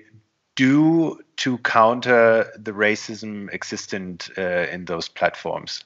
do 0.56 1.20
to 1.38 1.58
counter 1.60 2.52
the 2.58 2.72
racism 2.72 3.54
existent 3.54 4.30
uh, 4.38 4.68
in 4.72 4.86
those 4.86 5.08
platforms? 5.08 5.86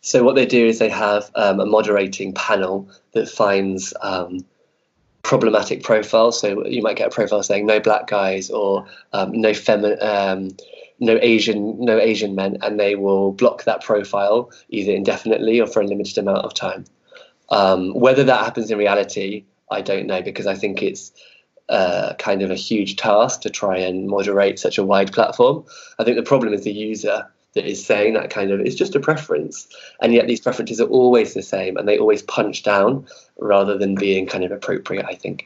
So 0.00 0.22
what 0.22 0.36
they 0.36 0.46
do 0.46 0.66
is 0.66 0.78
they 0.78 0.88
have 0.88 1.30
um, 1.34 1.60
a 1.60 1.66
moderating 1.66 2.32
panel 2.32 2.88
that 3.12 3.28
finds 3.28 3.92
um, 4.00 4.44
problematic 5.26 5.82
profile. 5.82 6.30
So 6.30 6.64
you 6.66 6.82
might 6.82 6.96
get 6.96 7.08
a 7.08 7.10
profile 7.10 7.42
saying 7.42 7.66
no 7.66 7.80
black 7.80 8.06
guys 8.06 8.48
or 8.48 8.86
um, 9.12 9.32
no 9.32 9.52
um, 10.00 10.56
no 11.00 11.18
Asian 11.20 11.84
no 11.84 11.98
Asian 11.98 12.36
men, 12.36 12.58
and 12.62 12.78
they 12.78 12.94
will 12.94 13.32
block 13.32 13.64
that 13.64 13.82
profile 13.82 14.50
either 14.68 14.92
indefinitely 14.92 15.60
or 15.60 15.66
for 15.66 15.80
a 15.82 15.86
limited 15.86 16.16
amount 16.16 16.44
of 16.44 16.54
time. 16.54 16.84
Um, 17.50 17.92
whether 17.94 18.22
that 18.22 18.44
happens 18.44 18.70
in 18.70 18.78
reality, 18.78 19.44
I 19.68 19.80
don't 19.82 20.06
know 20.06 20.22
because 20.22 20.46
I 20.46 20.54
think 20.54 20.80
it's 20.80 21.12
uh, 21.68 22.14
kind 22.20 22.42
of 22.42 22.52
a 22.52 22.54
huge 22.54 22.94
task 22.94 23.40
to 23.40 23.50
try 23.50 23.76
and 23.78 24.06
moderate 24.06 24.60
such 24.60 24.78
a 24.78 24.84
wide 24.84 25.12
platform. 25.12 25.64
I 25.98 26.04
think 26.04 26.16
the 26.16 26.22
problem 26.22 26.54
is 26.54 26.62
the 26.62 26.72
user 26.72 27.26
that 27.56 27.66
is 27.66 27.84
saying 27.84 28.14
that 28.14 28.30
kind 28.30 28.52
of 28.52 28.60
it's 28.60 28.76
just 28.76 28.94
a 28.94 29.00
preference. 29.00 29.66
And 30.00 30.14
yet 30.14 30.28
these 30.28 30.40
preferences 30.40 30.80
are 30.80 30.86
always 30.88 31.34
the 31.34 31.42
same 31.42 31.76
and 31.76 31.88
they 31.88 31.98
always 31.98 32.22
punch 32.22 32.62
down 32.62 33.06
rather 33.38 33.76
than 33.76 33.96
being 33.96 34.26
kind 34.26 34.44
of 34.44 34.52
appropriate 34.52 35.04
i 35.06 35.14
think. 35.14 35.44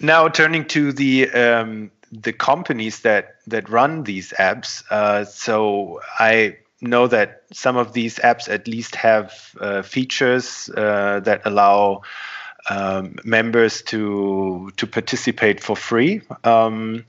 Now 0.00 0.28
turning 0.28 0.64
to 0.66 0.92
the 0.92 1.30
um, 1.30 1.90
the 2.12 2.32
companies 2.32 3.00
that 3.00 3.36
that 3.48 3.68
run 3.68 4.04
these 4.04 4.32
apps 4.38 4.84
uh, 4.90 5.24
so 5.24 6.00
i 6.18 6.56
know 6.80 7.08
that 7.08 7.42
some 7.52 7.76
of 7.76 7.92
these 7.92 8.16
apps 8.20 8.48
at 8.48 8.68
least 8.68 8.94
have 8.94 9.54
uh, 9.60 9.82
features 9.82 10.70
uh, 10.76 11.20
that 11.24 11.42
allow 11.44 12.02
um, 12.70 13.16
members 13.24 13.82
to 13.82 14.70
to 14.76 14.86
participate 14.86 15.62
for 15.62 15.76
free. 15.76 16.22
Um, 16.44 17.04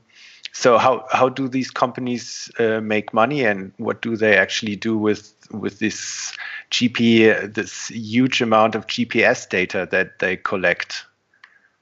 so 0.52 0.78
how 0.78 1.06
how 1.10 1.28
do 1.28 1.48
these 1.48 1.70
companies 1.70 2.50
uh, 2.58 2.80
make 2.80 3.14
money, 3.14 3.44
and 3.44 3.72
what 3.76 4.02
do 4.02 4.16
they 4.16 4.36
actually 4.36 4.76
do 4.76 4.96
with 4.96 5.34
with 5.50 5.78
this 5.78 6.36
GP 6.70 7.54
this 7.54 7.88
huge 7.88 8.40
amount 8.40 8.74
of 8.74 8.86
GPS 8.86 9.48
data 9.48 9.88
that 9.90 10.18
they 10.18 10.36
collect? 10.36 11.04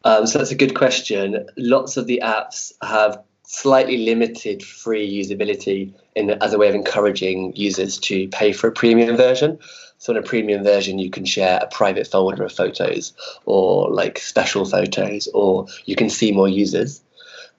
Um, 0.04 0.26
so 0.26 0.38
that's 0.38 0.50
a 0.50 0.56
good 0.56 0.75
question. 0.75 1.46
Lots 1.56 1.96
of 1.96 2.06
the 2.06 2.20
apps 2.22 2.72
have 2.82 3.22
slightly 3.44 4.04
limited 4.04 4.62
free 4.62 5.10
usability 5.10 5.92
in, 6.14 6.30
as 6.42 6.52
a 6.52 6.58
way 6.58 6.68
of 6.68 6.75
encouraging 6.75 7.54
users 7.56 7.98
to 7.98 8.28
pay 8.28 8.52
for 8.52 8.68
a 8.68 8.72
premium 8.72 9.16
version. 9.16 9.58
So 9.96 10.12
in 10.12 10.18
a 10.18 10.22
premium 10.22 10.62
version, 10.62 10.98
you 10.98 11.10
can 11.10 11.25
share 11.25 11.58
a 11.60 11.66
private 11.66 12.06
folder 12.06 12.44
of 12.44 12.52
photos 12.52 13.12
or 13.46 13.90
like 13.90 14.18
special 14.18 14.64
photos, 14.64 15.28
or 15.34 15.66
you 15.87 15.96
can 15.96 16.10
see 16.10 16.30
more 16.30 16.48
users. 16.48 17.02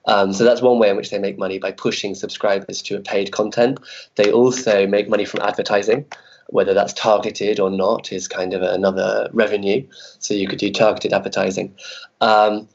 Um, 0.06 0.32
so 0.32 0.44
that's 0.44 0.62
one 0.62 0.78
way 0.78 0.90
in 0.90 0.96
which 0.96 1.10
they 1.10 1.18
make 1.18 1.38
money 1.38 1.58
by 1.58 1.72
pushing 1.72 2.14
subscribers 2.14 2.82
to 2.82 2.96
a 2.96 3.00
paid 3.00 3.32
content. 3.32 3.80
They 4.16 4.32
also 4.32 4.86
make 4.86 5.08
money 5.08 5.24
from 5.24 5.40
advertising, 5.40 6.06
whether 6.48 6.74
that's 6.74 6.92
targeted 6.92 7.60
or 7.60 7.70
not 7.70 8.12
is 8.12 8.26
kind 8.26 8.54
of 8.54 8.62
another 8.62 9.28
revenue. 9.32 9.86
So 10.18 10.34
you 10.34 10.48
could 10.48 10.58
do 10.58 10.72
targeted 10.72 11.12
advertising. 11.12 11.74
Um, 12.20 12.68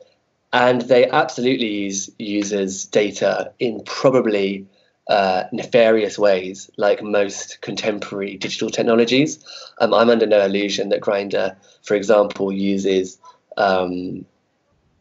and 0.54 0.82
they 0.82 1.10
absolutely 1.10 1.68
use 1.68 2.10
users' 2.18 2.86
data 2.86 3.52
in 3.60 3.82
probably 3.84 4.66
uh, 5.08 5.44
nefarious 5.52 6.18
ways, 6.18 6.70
like 6.78 7.04
most 7.04 7.62
contemporary 7.62 8.38
digital 8.38 8.70
technologies. 8.70 9.44
Um, 9.80 9.94
I'm 9.94 10.10
under 10.10 10.26
no 10.26 10.44
illusion 10.46 10.90
that 10.90 11.02
Grindr, 11.02 11.56
for 11.84 11.96
example, 11.96 12.52
uses 12.52 13.20
um, 13.58 14.26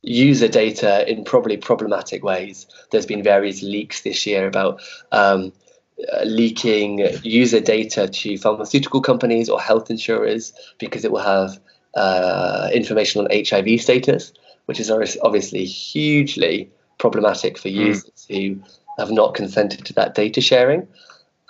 user 0.05 0.49
data 0.49 1.11
in 1.11 1.25
probably 1.25 1.57
problematic 1.57 2.23
ways. 2.23 2.67
There's 2.91 3.07
been 3.07 3.23
various 3.23 3.63
leaks 3.63 4.03
this 4.03 4.27
year 4.27 4.47
about 4.47 4.81
um, 5.13 5.53
uh, 6.13 6.25
leaking 6.25 7.07
user 7.23 7.61
data 7.61 8.09
to 8.09 8.39
pharmaceutical 8.39 9.01
companies 9.01 9.49
or 9.49 9.61
health 9.61 9.91
insurers 9.91 10.53
because 10.79 11.05
it 11.05 11.13
will 11.13 11.21
have 11.21 11.59
uh, 11.95 12.69
information 12.73 13.25
on 13.25 13.31
HIV 13.31 13.81
status, 13.81 14.33
which 14.67 14.81
is 14.81 14.91
obviously 14.91 15.65
hugely 15.65 16.71
problematic 16.99 17.59
for 17.59 17.69
hmm. 17.69 17.77
users 17.77 18.27
mm. 18.29 18.57
who 18.57 18.63
have 18.99 19.11
not 19.11 19.35
consented 19.35 19.85
to 19.85 19.93
that 19.95 20.15
data 20.15 20.41
sharing. 20.41 20.87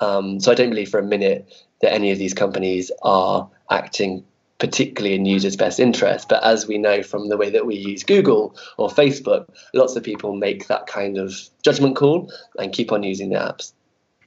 Um, 0.00 0.40
so 0.40 0.50
I 0.50 0.54
don't 0.54 0.70
believe 0.70 0.90
for 0.90 0.98
a 0.98 1.04
minute 1.04 1.52
that 1.80 1.92
any 1.92 2.10
of 2.10 2.18
these 2.18 2.34
companies 2.34 2.90
are 3.02 3.48
acting 3.70 4.24
particularly 4.58 5.14
in 5.14 5.26
users' 5.26 5.56
best 5.56 5.80
interest. 5.80 6.28
But 6.28 6.44
as 6.44 6.66
we 6.66 6.78
know 6.78 7.02
from 7.02 7.28
the 7.28 7.36
way 7.36 7.50
that 7.50 7.66
we 7.66 7.76
use 7.76 8.04
Google 8.04 8.56
or 8.78 8.88
Facebook, 8.88 9.48
lots 9.72 9.96
of 9.96 10.02
people 10.02 10.34
make 10.34 10.68
that 10.68 10.86
kind 10.86 11.18
of 11.18 11.34
judgment 11.62 11.96
call 11.96 12.32
and 12.58 12.72
keep 12.72 12.92
on 12.92 13.02
using 13.02 13.30
the 13.30 13.36
apps. 13.36 13.72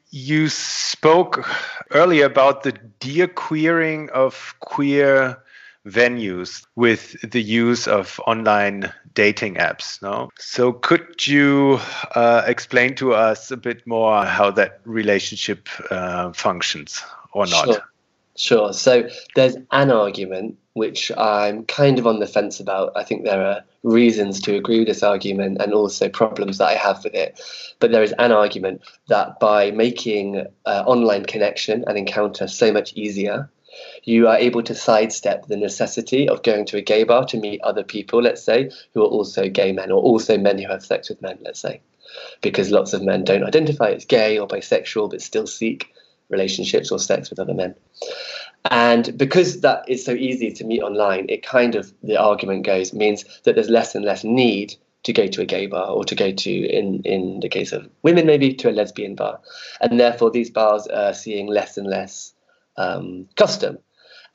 You 0.10 0.48
spoke 0.50 1.48
earlier 1.92 2.26
about 2.26 2.64
the 2.64 2.74
de-queering 3.00 4.10
of 4.12 4.56
queer 4.60 5.38
venues 5.86 6.66
with 6.76 7.16
the 7.30 7.42
use 7.42 7.88
of 7.88 8.20
online 8.28 8.92
dating 9.14 9.56
apps 9.56 10.02
no 10.02 10.30
so 10.38 10.74
could 10.74 11.26
you 11.26 11.80
uh, 12.14 12.44
explain 12.46 12.94
to 12.94 13.14
us 13.14 13.52
a 13.52 13.58
bit 13.58 13.88
more 13.88 14.26
how 14.26 14.52
that 14.52 14.82
relationship 14.84 15.70
uh, 15.90 16.32
functions 16.34 17.02
or 17.32 17.46
not 17.48 17.66
sure. 17.66 17.82
Sure. 18.38 18.74
So 18.74 19.10
there's 19.36 19.58
an 19.72 19.92
argument 19.92 20.58
which 20.74 21.12
i'm 21.18 21.66
kind 21.66 21.98
of 21.98 22.06
on 22.06 22.20
the 22.20 22.28
fence 22.28 22.60
about. 22.60 22.92
I 22.96 23.04
think 23.04 23.24
there 23.24 23.44
are 23.44 23.64
reasons 23.84 24.40
to 24.42 24.56
agree 24.56 24.80
with 24.80 24.88
this 24.88 25.04
argument 25.04 25.60
and 25.60 25.74
also 25.74 26.08
problems 26.08 26.60
that 26.60 26.68
i 26.68 26.76
have 26.76 27.04
with 27.04 27.16
it. 27.16 27.42
But 27.80 27.92
there 27.92 28.04
is 28.04 28.14
an 28.20 28.32
argument 28.32 28.82
that 29.08 29.40
by 29.40 29.72
making 29.72 30.46
uh, 30.66 30.84
online 30.86 31.26
connection 31.26 31.84
and 31.88 31.98
encounter 31.98 32.48
so 32.48 32.72
much 32.72 32.94
easier 32.94 33.50
you 34.04 34.28
are 34.28 34.38
able 34.38 34.64
to 34.64 34.74
sidestep 34.74 35.48
the 35.48 35.58
necessity 35.58 36.28
of 36.30 36.44
going 36.44 36.66
to 36.66 36.78
a 36.78 36.82
gay 36.82 37.04
bar 37.04 37.26
to 37.26 37.38
meet 37.38 37.62
other 37.62 37.84
people, 37.84 38.22
let's 38.22 38.42
say, 38.44 38.72
who 38.94 39.02
are 39.02 39.08
also 39.08 39.50
gay 39.50 39.72
men 39.72 39.92
or 39.92 40.02
also 40.02 40.38
men 40.38 40.58
who 40.58 40.68
have 40.68 40.84
sex 40.84 41.10
with 41.10 41.22
men, 41.22 41.38
let's 41.42 41.60
say. 41.60 41.82
Because 42.42 42.72
lots 42.72 42.94
of 42.94 43.04
men 43.04 43.24
don't 43.24 43.44
identify 43.44 43.92
as 43.92 44.06
gay 44.06 44.40
or 44.40 44.48
bisexual 44.48 45.10
but 45.10 45.22
still 45.22 45.46
seek 45.46 45.94
relationships 46.30 46.92
or 46.92 47.00
sex 47.00 47.30
with 47.30 47.40
other 47.40 47.54
men. 47.54 47.76
And 48.70 49.18
because 49.18 49.62
that 49.62 49.88
is 49.88 50.04
so 50.04 50.12
easy 50.12 50.52
to 50.52 50.66
meet 50.66 50.82
online, 50.82 51.28
it 51.30 51.44
kind 51.44 51.76
of, 51.76 51.94
the 52.04 52.18
argument 52.18 52.66
goes, 52.66 52.94
means 52.94 53.24
that 53.44 53.56
there's 53.56 53.70
less 53.70 53.96
and 53.96 54.04
less 54.04 54.24
need 54.24 54.76
to 55.04 55.14
go 55.14 55.28
to 55.28 55.42
a 55.42 55.46
gay 55.46 55.68
bar 55.68 55.90
or 55.90 56.04
to 56.04 56.16
go 56.16 56.32
to, 56.32 56.52
in, 56.52 57.02
in 57.04 57.40
the 57.40 57.48
case 57.48 57.72
of 57.72 57.90
women, 58.04 58.26
maybe 58.26 58.54
to 58.54 58.70
a 58.70 58.72
lesbian 58.72 59.16
bar. 59.16 59.40
And 59.80 60.00
therefore, 60.00 60.32
these 60.32 60.50
bars 60.50 60.86
are 60.88 61.14
seeing 61.14 61.48
less 61.48 61.78
and 61.78 61.88
less 61.88 62.34
um, 62.76 63.30
custom. 63.36 63.78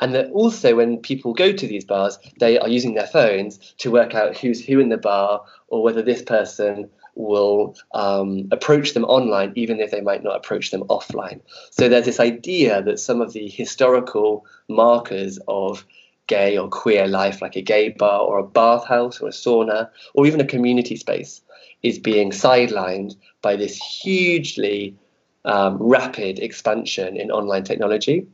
And 0.01 0.15
that 0.15 0.31
also, 0.31 0.75
when 0.77 0.99
people 0.99 1.35
go 1.35 1.53
to 1.53 1.67
these 1.67 1.85
bars, 1.85 2.19
they 2.41 2.59
are 2.59 2.69
using 2.69 2.95
their 2.95 3.07
phones 3.07 3.59
to 3.79 3.91
work 3.91 4.15
out 4.15 4.37
who's 4.37 4.65
who 4.65 4.81
in 4.81 4.89
the 4.89 4.97
bar 4.97 5.45
or 5.69 5.83
whether 5.83 6.03
this 6.03 6.23
person 6.23 6.89
will 7.15 7.77
um, 7.95 8.49
approach 8.51 8.95
them 8.95 9.05
online, 9.05 9.53
even 9.57 9.81
if 9.81 9.91
they 9.91 10.01
might 10.01 10.25
not 10.25 10.37
approach 10.37 10.71
them 10.71 10.83
offline. 10.85 11.41
So 11.71 11.89
there's 11.89 12.07
this 12.07 12.21
idea 12.21 12.83
that 12.83 12.99
some 12.99 13.21
of 13.21 13.33
the 13.33 13.49
historical 13.49 14.47
markers 14.69 15.39
of 15.49 15.85
gay 16.27 16.57
or 16.57 16.69
queer 16.69 17.07
life, 17.07 17.43
like 17.43 17.57
a 17.57 17.63
gay 17.63 17.91
bar 17.91 18.21
or 18.21 18.39
a 18.39 18.47
bathhouse 18.47 19.21
or 19.21 19.29
a 19.29 19.33
sauna 19.33 19.91
or 20.15 20.27
even 20.27 20.41
a 20.41 20.47
community 20.47 20.97
space, 20.97 21.43
is 21.83 21.99
being 21.99 22.31
sidelined 22.31 23.17
by 23.43 23.57
this 23.57 23.77
hugely 23.77 24.97
um, 25.45 25.77
rapid 25.81 26.39
expansion 26.39 27.17
in 27.17 27.31
online 27.31 27.65
technology. 27.65 28.27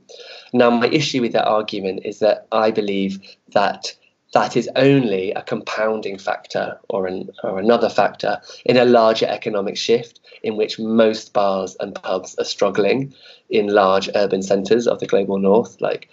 Now, 0.52 0.70
my 0.70 0.88
issue 0.88 1.23
with 1.23 1.32
that 1.32 1.47
argument 1.47 2.02
is 2.04 2.18
that 2.18 2.47
I 2.52 2.70
believe 2.70 3.18
that 3.52 3.94
that 4.38 4.57
is 4.57 4.71
only 4.76 5.33
a 5.33 5.42
compounding 5.42 6.16
factor 6.16 6.79
or, 6.88 7.09
an, 7.09 7.29
or 7.42 7.59
another 7.59 7.88
factor 7.88 8.40
in 8.64 8.77
a 8.77 8.85
larger 8.85 9.27
economic 9.27 9.77
shift 9.77 10.20
in 10.44 10.57
which 10.57 10.79
most 10.79 11.33
bars 11.33 11.77
and 11.81 11.96
pubs 11.96 12.37
are 12.38 12.44
struggling 12.44 13.12
in 13.51 13.66
large 13.66 14.09
urban 14.14 14.40
centres 14.40 14.87
of 14.87 15.01
the 15.01 15.09
global 15.09 15.40
north, 15.40 15.81
like 15.81 16.09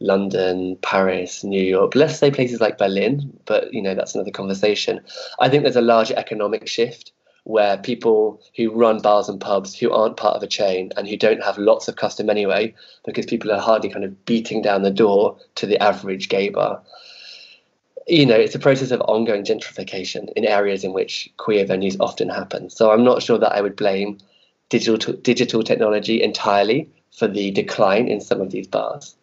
London, 0.00 0.76
Paris, 0.82 1.44
New 1.44 1.62
York, 1.62 1.94
let's 1.94 2.18
say 2.18 2.32
places 2.32 2.60
like 2.60 2.78
Berlin, 2.78 3.32
but 3.46 3.72
you 3.72 3.80
know 3.80 3.94
that's 3.94 4.16
another 4.16 4.32
conversation. 4.32 5.00
I 5.38 5.48
think 5.48 5.62
there's 5.62 5.76
a 5.76 5.80
larger 5.80 6.14
economic 6.16 6.66
shift 6.66 7.12
where 7.44 7.78
people 7.78 8.42
who 8.56 8.74
run 8.74 9.00
bars 9.00 9.28
and 9.28 9.40
pubs 9.40 9.78
who 9.78 9.92
aren't 9.92 10.16
part 10.16 10.34
of 10.34 10.42
a 10.42 10.48
chain 10.48 10.90
and 10.96 11.06
who 11.06 11.16
don't 11.16 11.44
have 11.44 11.56
lots 11.58 11.86
of 11.86 11.94
custom 11.94 12.28
anyway, 12.28 12.74
because 13.06 13.24
people 13.24 13.52
are 13.52 13.60
hardly 13.60 13.88
kind 13.88 14.04
of 14.04 14.24
beating 14.24 14.62
down 14.62 14.82
the 14.82 14.90
door 14.90 15.38
to 15.54 15.64
the 15.64 15.80
average 15.80 16.28
gay 16.28 16.48
bar. 16.48 16.82
You 18.08 18.24
know, 18.26 18.36
it's 18.36 18.54
a 18.54 18.58
process 18.58 18.90
of 18.90 19.00
ongoing 19.02 19.44
gentrification 19.44 20.32
in 20.34 20.44
areas 20.44 20.82
in 20.82 20.92
which 20.92 21.30
queer 21.36 21.66
venues 21.66 21.96
often 22.00 22.28
happen. 22.28 22.70
So 22.70 22.90
I'm 22.90 23.04
not 23.04 23.22
sure 23.22 23.38
that 23.38 23.52
I 23.52 23.60
would 23.60 23.76
blame 23.76 24.18
digital 24.70 25.12
digital 25.14 25.62
technology 25.62 26.22
entirely 26.22 26.90
for 27.12 27.28
the 27.28 27.50
decline 27.50 28.08
in 28.08 28.20
some 28.20 28.40
of 28.40 28.50
these 28.50 28.66
bars. 28.66 29.14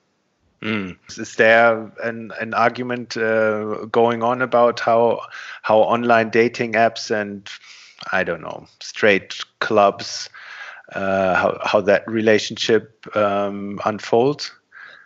Mm. 0.62 0.98
Is 1.18 1.36
there 1.36 1.92
an, 2.04 2.32
an 2.40 2.54
argument 2.54 3.18
uh, 3.18 3.86
going 3.86 4.24
on 4.24 4.42
about 4.42 4.80
how 4.80 5.22
how 5.62 5.80
online 5.80 6.30
dating 6.30 6.74
apps 6.74 7.12
and 7.12 7.50
I 8.12 8.24
don't 8.24 8.42
know, 8.42 8.68
straight 8.82 9.40
clubs, 9.60 10.30
uh, 10.94 11.36
how, 11.36 11.60
how 11.64 11.82
that 11.82 12.08
relationship 12.08 13.06
um, 13.16 13.80
unfolds? 13.86 14.52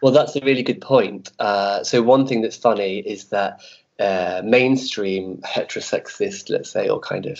Well, 0.01 0.13
that's 0.13 0.35
a 0.35 0.41
really 0.41 0.63
good 0.63 0.81
point. 0.81 1.31
Uh, 1.39 1.83
so, 1.83 2.01
one 2.01 2.25
thing 2.25 2.41
that's 2.41 2.57
funny 2.57 2.99
is 2.99 3.25
that 3.25 3.61
uh, 3.99 4.41
mainstream 4.45 5.37
heterosexist, 5.37 6.49
let's 6.49 6.71
say, 6.71 6.87
or 6.87 6.99
kind 6.99 7.25
of 7.25 7.39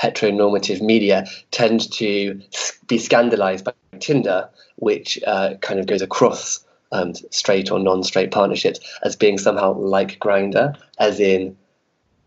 heteronormative 0.00 0.80
media 0.80 1.26
tend 1.50 1.90
to 1.92 2.40
be 2.86 2.98
scandalized 2.98 3.64
by 3.64 3.72
Tinder, 4.00 4.48
which 4.76 5.18
uh, 5.26 5.54
kind 5.60 5.80
of 5.80 5.86
goes 5.86 6.02
across 6.02 6.64
um, 6.92 7.14
straight 7.30 7.70
or 7.70 7.78
non 7.78 8.02
straight 8.02 8.30
partnerships 8.30 8.80
as 9.02 9.16
being 9.16 9.38
somehow 9.38 9.74
like 9.74 10.18
Grindr, 10.18 10.76
as 10.98 11.20
in 11.20 11.56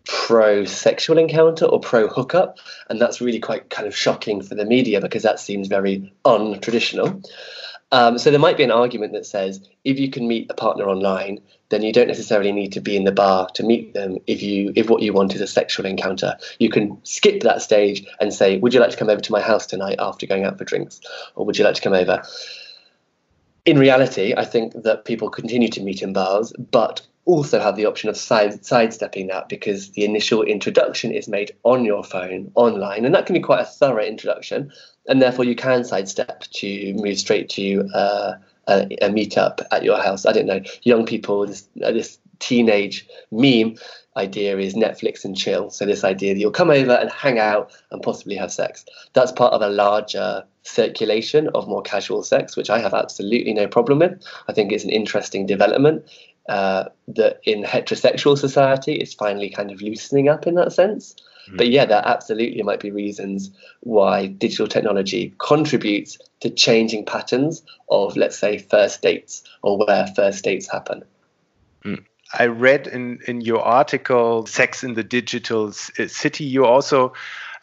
pro 0.06 0.66
sexual 0.66 1.18
encounter 1.18 1.66
or 1.66 1.80
pro 1.80 2.08
hookup. 2.08 2.58
And 2.90 3.00
that's 3.00 3.22
really 3.22 3.40
quite 3.40 3.70
kind 3.70 3.88
of 3.88 3.96
shocking 3.96 4.42
for 4.42 4.56
the 4.56 4.66
media 4.66 5.02
because 5.02 5.24
that 5.24 5.40
seems 5.40 5.68
very 5.68 6.14
untraditional. 6.26 7.24
Um, 7.92 8.18
so 8.18 8.32
there 8.32 8.40
might 8.40 8.58
be 8.58 8.64
an 8.64 8.72
argument 8.72 9.12
that 9.14 9.26
says 9.26 9.62
if 9.84 10.00
you 10.00 10.10
can 10.10 10.28
meet 10.28 10.50
a 10.50 10.54
partner 10.54 10.88
online, 10.88 11.40
then 11.70 11.82
you 11.82 11.92
don't 11.92 12.08
necessarily 12.08 12.52
need 12.52 12.72
to 12.74 12.80
be 12.80 12.96
in 12.96 13.04
the 13.04 13.12
bar 13.12 13.50
to 13.56 13.64
meet 13.64 13.94
them. 13.94 14.18
If 14.28 14.42
you 14.42 14.72
if 14.76 14.90
what 14.90 15.02
you 15.02 15.14
want 15.14 15.36
is 15.36 15.42
a 15.42 15.48
sexual 15.48 15.86
encounter, 15.86 16.38
you 16.60 16.70
can 16.70 16.98
skip 17.04 17.42
that 17.44 17.62
stage 17.62 18.06
and 18.20 18.34
say, 18.34 18.58
"Would 18.60 18.74
you 18.74 18.80
like 18.80 18.92
to 18.92 18.98
come 18.98 19.10
over 19.10 19.22
to 19.22 19.32
my 19.32 19.42
house 19.42 19.66
tonight 19.66 19.98
after 20.00 20.26
going 20.26 20.46
out 20.46 20.58
for 20.58 20.64
drinks, 20.64 21.02
or 21.36 21.46
would 21.46 21.58
you 21.58 21.66
like 21.66 21.76
to 21.76 21.82
come 21.82 21.94
over?" 21.94 22.24
In 23.66 23.78
reality, 23.78 24.34
I 24.36 24.46
think 24.46 24.74
that 24.84 25.06
people 25.06 25.30
continue 25.30 25.70
to 25.70 25.82
meet 25.82 26.02
in 26.02 26.14
bars, 26.14 26.54
but 26.72 27.02
also 27.26 27.60
have 27.60 27.76
the 27.76 27.86
option 27.86 28.10
of 28.10 28.18
side, 28.18 28.66
sidestepping 28.66 29.28
that 29.28 29.48
because 29.50 29.92
the 29.92 30.04
initial 30.04 30.42
introduction 30.44 31.12
is 31.12 31.28
made 31.28 31.52
on 31.64 31.86
your 31.86 32.04
phone 32.04 32.52
online, 32.56 33.06
and 33.06 33.14
that 33.14 33.26
can 33.26 33.34
be 33.34 33.40
quite 33.40 33.62
a 33.62 33.66
thorough 33.66 34.04
introduction, 34.04 34.72
and 35.08 35.22
therefore 35.22 35.46
you 35.46 35.56
can 35.56 35.84
sidestep 35.84 36.42
to 36.52 36.94
move 36.96 37.18
straight 37.18 37.50
to 37.50 37.88
uh, 37.94 38.34
a, 38.68 38.82
a 39.02 39.10
meetup 39.10 39.62
at 39.72 39.84
your 39.84 40.02
house. 40.02 40.26
I 40.26 40.34
don't 40.34 40.48
know, 40.48 40.62
young 40.84 41.06
people, 41.06 41.46
this, 41.46 41.68
uh, 41.84 41.92
this 41.92 42.18
teenage 42.40 43.08
meme 43.32 43.76
idea 44.18 44.58
is 44.58 44.74
Netflix 44.74 45.24
and 45.24 45.38
chill. 45.38 45.70
So 45.70 45.86
this 45.86 46.04
idea 46.04 46.34
that 46.34 46.40
you'll 46.40 46.52
come 46.52 46.70
over 46.70 46.92
and 46.92 47.10
hang 47.10 47.40
out 47.40 47.72
and 47.92 48.02
possibly 48.02 48.36
have 48.36 48.52
sex. 48.52 48.84
That's 49.14 49.32
part 49.32 49.54
of 49.54 49.62
a 49.62 49.70
larger 49.70 50.44
circulation 50.64 51.48
of 51.56 51.68
more 51.68 51.82
casual 51.82 52.24
sex, 52.24 52.58
which 52.58 52.70
I 52.70 52.80
have 52.80 52.94
absolutely 52.94 53.54
no 53.54 53.68
problem 53.68 54.00
with. 54.00 54.22
I 54.48 54.54
think 54.54 54.72
it's 54.72 54.84
an 54.84 54.90
interesting 54.90 55.46
development 55.46 56.06
uh, 56.50 56.86
that 57.08 57.40
in 57.44 57.64
heterosexual 57.64 58.38
society 58.38 58.96
is 58.96 59.14
finally 59.14 59.50
kind 59.50 59.72
of 59.72 59.82
loosening 59.82 60.30
up 60.30 60.48
in 60.48 60.56
that 60.56 60.74
sense. 60.74 61.16
Mm-hmm. 61.48 61.58
But 61.58 61.70
yeah, 61.70 61.86
there 61.86 62.02
absolutely 62.06 62.62
might 62.64 62.80
be 62.80 62.92
reasons 62.92 63.52
why 63.82 64.28
digital 64.28 64.68
technology 64.68 65.34
contributes 65.40 66.18
to 66.42 66.50
changing 66.50 67.06
patterns 67.06 67.64
of, 67.90 68.16
let's 68.16 68.38
say, 68.38 68.58
first 68.58 69.02
dates 69.02 69.44
or 69.62 69.78
where 69.78 70.08
first 70.16 70.44
dates 70.44 70.70
happen. 70.70 71.04
Mm. 71.84 72.04
I 72.34 72.46
read 72.46 72.88
in, 72.88 73.20
in 73.28 73.42
your 73.42 73.62
article, 73.62 74.46
Sex 74.46 74.84
in 74.84 74.94
the 74.94 75.04
Digital 75.04 75.72
City, 75.74 76.46
you 76.46 76.66
also 76.66 77.14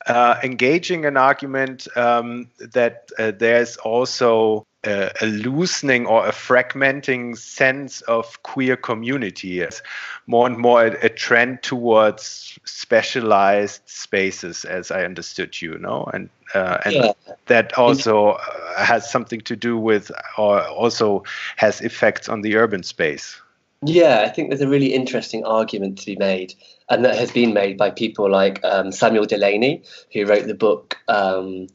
uh, 0.09 0.39
engaging 0.43 1.05
an 1.05 1.17
argument 1.17 1.87
um, 1.97 2.49
that 2.59 3.11
uh, 3.19 3.31
there's 3.31 3.77
also 3.77 4.67
a, 4.85 5.11
a, 5.21 5.27
loosening 5.27 6.07
or 6.07 6.27
a 6.27 6.31
fragmenting 6.31 7.37
sense 7.37 8.01
of 8.03 8.43
queer 8.43 8.77
community. 8.77 9.61
It's 9.61 9.83
more 10.27 10.47
and 10.47 10.57
more 10.57 10.87
a, 10.87 11.07
a, 11.07 11.09
trend 11.09 11.63
towards 11.63 12.59
specialized 12.65 13.83
spaces, 13.87 14.65
as 14.65 14.91
I 14.91 15.05
understood 15.05 15.61
you, 15.61 15.79
know, 15.79 16.09
and 16.15 16.31
uh, 16.55 16.79
and 16.85 16.95
yeah. 16.95 17.13
that 17.47 17.77
also 17.77 18.31
uh, 18.31 18.85
has 18.85 19.11
something 19.11 19.41
to 19.43 19.57
do 19.57 19.77
with, 19.77 20.11
or 20.39 20.67
also 20.67 21.25
has 21.57 21.81
effects 21.83 22.29
on 22.29 22.41
the 22.41 22.57
urban 22.57 22.83
space. 22.83 23.41
Yeah, 23.85 24.23
I 24.27 24.29
think 24.29 24.51
there's 24.51 24.61
a 24.61 24.69
really 24.69 24.93
interesting 24.93 25.45
argument 25.45 25.99
to 25.99 26.07
be 26.07 26.17
made, 26.17 26.55
and 26.89 27.05
that 27.05 27.17
has 27.17 27.31
been 27.31 27.55
made 27.55 27.79
by 27.79 27.91
people 27.91 28.29
like 28.29 28.61
um, 28.65 28.91
Samuel 28.91 29.25
Delany, 29.25 29.83
who 30.13 30.27
wrote 30.27 30.47
the 30.47 30.55
book. 30.55 30.99
Um, 31.07 31.69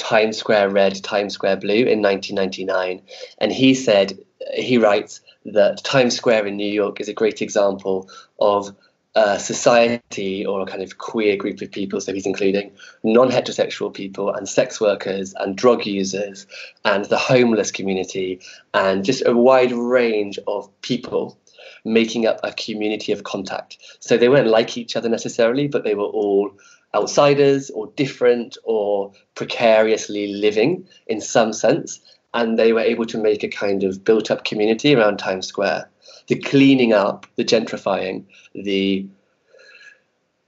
Times 0.00 0.38
Square 0.38 0.70
Red, 0.70 1.04
Times 1.04 1.34
Square 1.34 1.58
Blue 1.58 1.84
in 1.84 2.00
1999. 2.00 3.02
And 3.38 3.52
he 3.52 3.74
said, 3.74 4.18
he 4.54 4.78
writes 4.78 5.20
that 5.44 5.84
Times 5.84 6.16
Square 6.16 6.46
in 6.46 6.56
New 6.56 6.72
York 6.72 7.00
is 7.00 7.08
a 7.08 7.12
great 7.12 7.42
example 7.42 8.08
of 8.40 8.74
a 9.14 9.38
society 9.38 10.46
or 10.46 10.62
a 10.62 10.66
kind 10.66 10.82
of 10.82 10.98
queer 10.98 11.36
group 11.36 11.60
of 11.60 11.70
people. 11.70 12.00
So 12.00 12.14
he's 12.14 12.26
including 12.26 12.72
non 13.02 13.30
heterosexual 13.30 13.92
people 13.92 14.32
and 14.32 14.48
sex 14.48 14.80
workers 14.80 15.34
and 15.36 15.56
drug 15.56 15.84
users 15.84 16.46
and 16.84 17.04
the 17.06 17.18
homeless 17.18 17.70
community 17.70 18.40
and 18.72 19.04
just 19.04 19.22
a 19.26 19.36
wide 19.36 19.72
range 19.72 20.38
of 20.46 20.70
people 20.80 21.36
making 21.84 22.26
up 22.26 22.40
a 22.42 22.52
community 22.52 23.12
of 23.12 23.24
contact. 23.24 23.78
So 24.00 24.16
they 24.16 24.28
weren't 24.28 24.48
like 24.48 24.76
each 24.76 24.96
other 24.96 25.08
necessarily, 25.08 25.68
but 25.68 25.84
they 25.84 25.94
were 25.94 26.04
all 26.04 26.52
outsiders 26.94 27.70
or 27.70 27.86
different 27.96 28.56
or 28.64 29.12
precariously 29.34 30.34
living 30.34 30.86
in 31.06 31.20
some 31.20 31.52
sense. 31.52 32.00
And 32.32 32.58
they 32.58 32.72
were 32.72 32.80
able 32.80 33.06
to 33.06 33.18
make 33.18 33.42
a 33.42 33.48
kind 33.48 33.82
of 33.82 34.04
built 34.04 34.30
up 34.30 34.44
community 34.44 34.94
around 34.94 35.18
Times 35.18 35.46
Square. 35.46 35.90
The 36.28 36.36
cleaning 36.36 36.92
up, 36.92 37.26
the 37.36 37.44
gentrifying, 37.44 38.24
the 38.54 39.08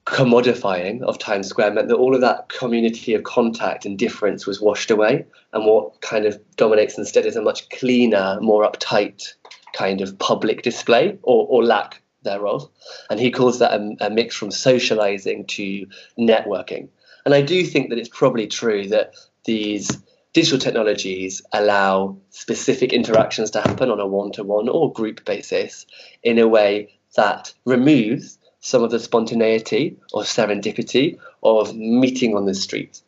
commodifying 0.05 1.03
of 1.03 1.19
Times 1.19 1.49
Square 1.49 1.73
meant 1.73 1.89
that 1.89 1.97
all 1.97 2.15
of 2.15 2.21
that 2.21 2.49
community 2.49 3.15
of 3.15 3.23
contact 3.23 3.85
and 3.85 3.99
difference 3.99 4.47
was 4.47 4.61
washed 4.61 4.91
away. 4.91 5.25
And 5.53 5.65
what 5.65 6.01
kind 6.01 6.25
of 6.25 6.41
dominates 6.57 6.99
instead 6.99 7.27
is 7.27 7.37
a 7.37 7.43
much 7.43 7.69
cleaner, 7.71 8.39
more 8.41 8.69
uptight 8.69 9.35
kind 9.73 10.01
of 10.01 10.19
public 10.19 10.63
display 10.63 11.19
or, 11.23 11.47
or 11.49 11.65
lack 11.65 12.03
thereof. 12.23 12.69
And 13.11 13.19
he 13.19 13.31
calls 13.31 13.59
that 13.59 13.73
a, 13.73 14.07
a 14.07 14.11
mix 14.11 14.37
from 14.37 14.51
socializing 14.51 15.47
to 15.47 15.87
networking. 16.19 16.89
And 17.25 17.35
I 17.35 17.43
do 17.43 17.65
think 17.65 17.91
that 17.91 17.99
it's 17.99 18.09
probably 18.09 18.47
true 18.47 18.89
that 18.89 19.15
these 19.45 19.99
digital 20.33 20.59
technologies 20.59 21.43
allow 21.53 22.17
specific 22.31 22.93
interactions 22.93 23.51
to 23.51 23.61
happen 23.61 23.91
on 23.91 24.01
a 24.01 24.07
one 24.07 24.33
to 24.33 24.45
one 24.45 24.69
or 24.69 24.93
group 24.93 25.25
basis 25.25 25.87
in 26.23 26.39
a 26.39 26.49
way 26.49 26.95
that 27.17 27.53
removes 27.65 28.39
some 28.61 28.83
of 28.83 28.91
the 28.91 29.01
spontaneity 29.01 29.97
or 30.13 30.23
serendipity 30.23 31.19
of 31.43 31.75
meeting 31.75 32.37
on 32.37 32.47
the 32.47 32.55
street. 32.55 33.03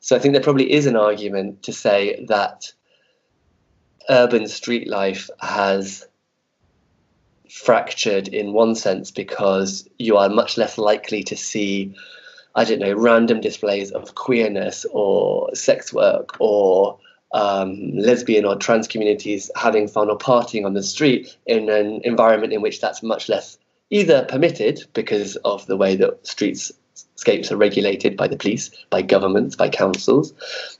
So 0.00 0.16
I 0.16 0.18
think 0.18 0.34
there 0.34 0.42
probably 0.42 0.72
is 0.72 0.86
an 0.86 0.96
argument 0.96 1.62
to 1.62 1.72
say 1.72 2.24
that 2.28 2.72
urban 4.12 4.46
street 4.46 4.86
life 4.86 5.30
has 5.40 6.06
fractured 7.50 8.28
in 8.28 8.52
one 8.52 8.74
sense 8.74 9.10
because 9.10 9.88
you 9.98 10.16
are 10.16 10.28
much 10.28 10.56
less 10.58 10.78
likely 10.78 11.22
to 11.22 11.36
see, 11.36 11.94
I 12.54 12.64
don't 12.64 12.78
know, 12.78 12.92
random 12.92 13.40
displays 13.40 13.90
of 13.90 14.14
queerness 14.14 14.86
or 14.92 15.54
sex 15.54 15.92
work 15.92 16.36
or 16.38 16.98
um, 17.32 17.96
lesbian 17.96 18.44
or 18.44 18.56
trans 18.56 18.86
communities 18.86 19.50
having 19.56 19.88
fun 19.88 20.10
or 20.10 20.18
partying 20.18 20.66
on 20.66 20.74
the 20.74 20.82
street 20.82 21.34
in 21.46 21.70
an 21.70 22.02
environment 22.04 22.52
in 22.52 22.60
which 22.60 22.80
that's 22.80 23.02
much 23.02 23.28
less 23.30 23.58
either 23.88 24.24
permitted 24.24 24.84
because 24.92 25.36
of 25.36 25.66
the 25.66 25.76
way 25.76 25.96
that 25.96 26.26
streets 26.26 26.70
streetscapes 27.16 27.50
are 27.50 27.56
regulated 27.56 28.16
by 28.16 28.28
the 28.28 28.36
police, 28.36 28.70
by 28.90 29.02
governments, 29.02 29.56
by 29.56 29.68
councils, 29.68 30.32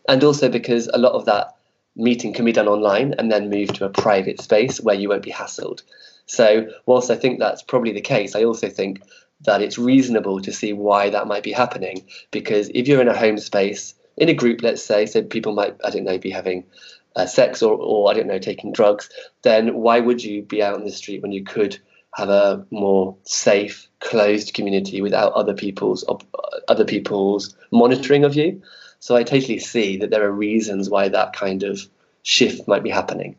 and 0.09 0.23
also 0.25 0.49
because 0.49 0.89
a 0.89 0.99
lot 0.99 1.13
of 1.13 1.25
that 1.25 1.57
meeting 1.97 2.33
can 2.33 2.45
be 2.45 2.53
done 2.53 2.69
online 2.69 3.15
and 3.19 3.31
then 3.31 3.51
move 3.51 3.73
to 3.75 3.85
a 3.85 3.91
private 3.91 4.41
space 4.41 4.81
where 4.81 4.95
you 4.95 5.09
won't 5.09 5.23
be 5.23 5.33
hassled. 5.33 5.83
So, 6.27 6.69
whilst 6.87 7.11
I 7.11 7.17
think 7.17 7.39
that's 7.39 7.63
probably 7.63 7.93
the 7.93 8.01
case, 8.01 8.35
I 8.35 8.45
also 8.45 8.69
think 8.69 9.03
that 9.43 9.61
it's 9.61 9.79
reasonable 9.79 10.41
to 10.41 10.53
see 10.53 10.73
why 10.73 11.11
that 11.11 11.27
might 11.27 11.43
be 11.43 11.53
happening. 11.53 12.07
Because 12.31 12.71
if 12.75 12.89
you're 12.89 13.01
in 13.01 13.09
a 13.09 13.17
home 13.17 13.39
space, 13.39 13.95
in 14.17 14.29
a 14.29 14.35
group, 14.35 14.63
let's 14.63 14.85
say, 14.85 15.07
so 15.07 15.23
people 15.23 15.53
might, 15.53 15.77
I 15.85 15.91
don't 15.91 16.05
know, 16.05 16.19
be 16.19 16.31
having 16.31 16.65
uh, 17.17 17.27
sex 17.27 17.63
or, 17.63 17.77
or, 17.77 18.11
I 18.11 18.15
don't 18.15 18.27
know, 18.27 18.39
taking 18.39 18.73
drugs, 18.73 19.11
then 19.43 19.75
why 19.75 20.01
would 20.01 20.23
you 20.23 20.43
be 20.43 20.63
out 20.63 20.77
in 20.77 20.85
the 20.85 20.93
street 20.93 21.23
when 21.23 21.33
you 21.33 21.45
could 21.45 21.79
have 22.15 22.29
a 22.29 22.67
more 22.71 23.17
safe, 23.25 23.89
closed 24.01 24.55
community 24.55 25.01
without 25.01 25.33
other 25.33 25.55
people's 25.55 26.05
other 26.69 26.85
people's 26.85 27.57
monitoring 27.71 28.25
of 28.25 28.35
you? 28.35 28.63
So 29.03 29.17
I 29.17 29.25
totally 29.25 29.59
see 29.59 29.97
that 29.99 30.11
there 30.11 30.25
are 30.25 30.33
reasons 30.33 30.89
why 30.89 31.09
that 31.09 31.33
kind 31.33 31.63
of 31.63 31.81
shift 32.23 32.69
might 32.69 32.85
be 32.85 32.91
happening 32.91 33.37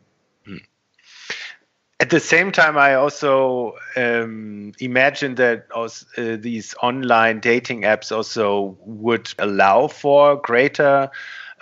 at 2.04 2.10
the 2.10 2.20
same 2.20 2.52
time, 2.52 2.76
I 2.76 2.96
also 2.96 3.76
um, 3.96 4.72
imagine 4.78 5.36
that 5.36 5.68
also, 5.72 6.06
uh, 6.18 6.36
these 6.38 6.74
online 6.82 7.40
dating 7.40 7.82
apps 7.82 8.10
also 8.10 8.76
would 8.84 9.32
allow 9.38 9.86
for 9.86 10.36
greater 10.36 11.10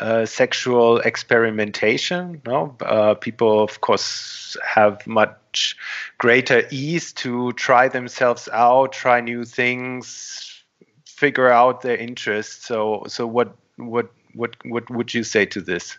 uh, 0.01 0.27
sexual 0.27 0.99
experimentation. 0.99 2.43
No, 2.45 2.77
uh, 2.81 3.15
people, 3.15 3.62
of 3.62 3.83
course, 3.83 4.57
have 4.65 5.07
much 5.07 5.77
greater 6.19 6.67
ease 6.71 7.12
to 7.12 7.53
try 7.53 7.87
themselves 7.88 8.49
out, 8.53 8.93
try 8.93 9.21
new 9.21 9.45
things, 9.45 10.65
figure 11.07 11.51
out 11.51 11.83
their 11.83 11.97
interests. 11.97 12.67
So, 12.67 13.05
so 13.07 13.29
what, 13.29 13.55
what, 13.88 14.11
what, 14.35 14.57
what 14.64 14.88
would 14.90 15.14
you 15.14 15.25
say 15.25 15.47
to 15.47 15.61
this? 15.61 15.99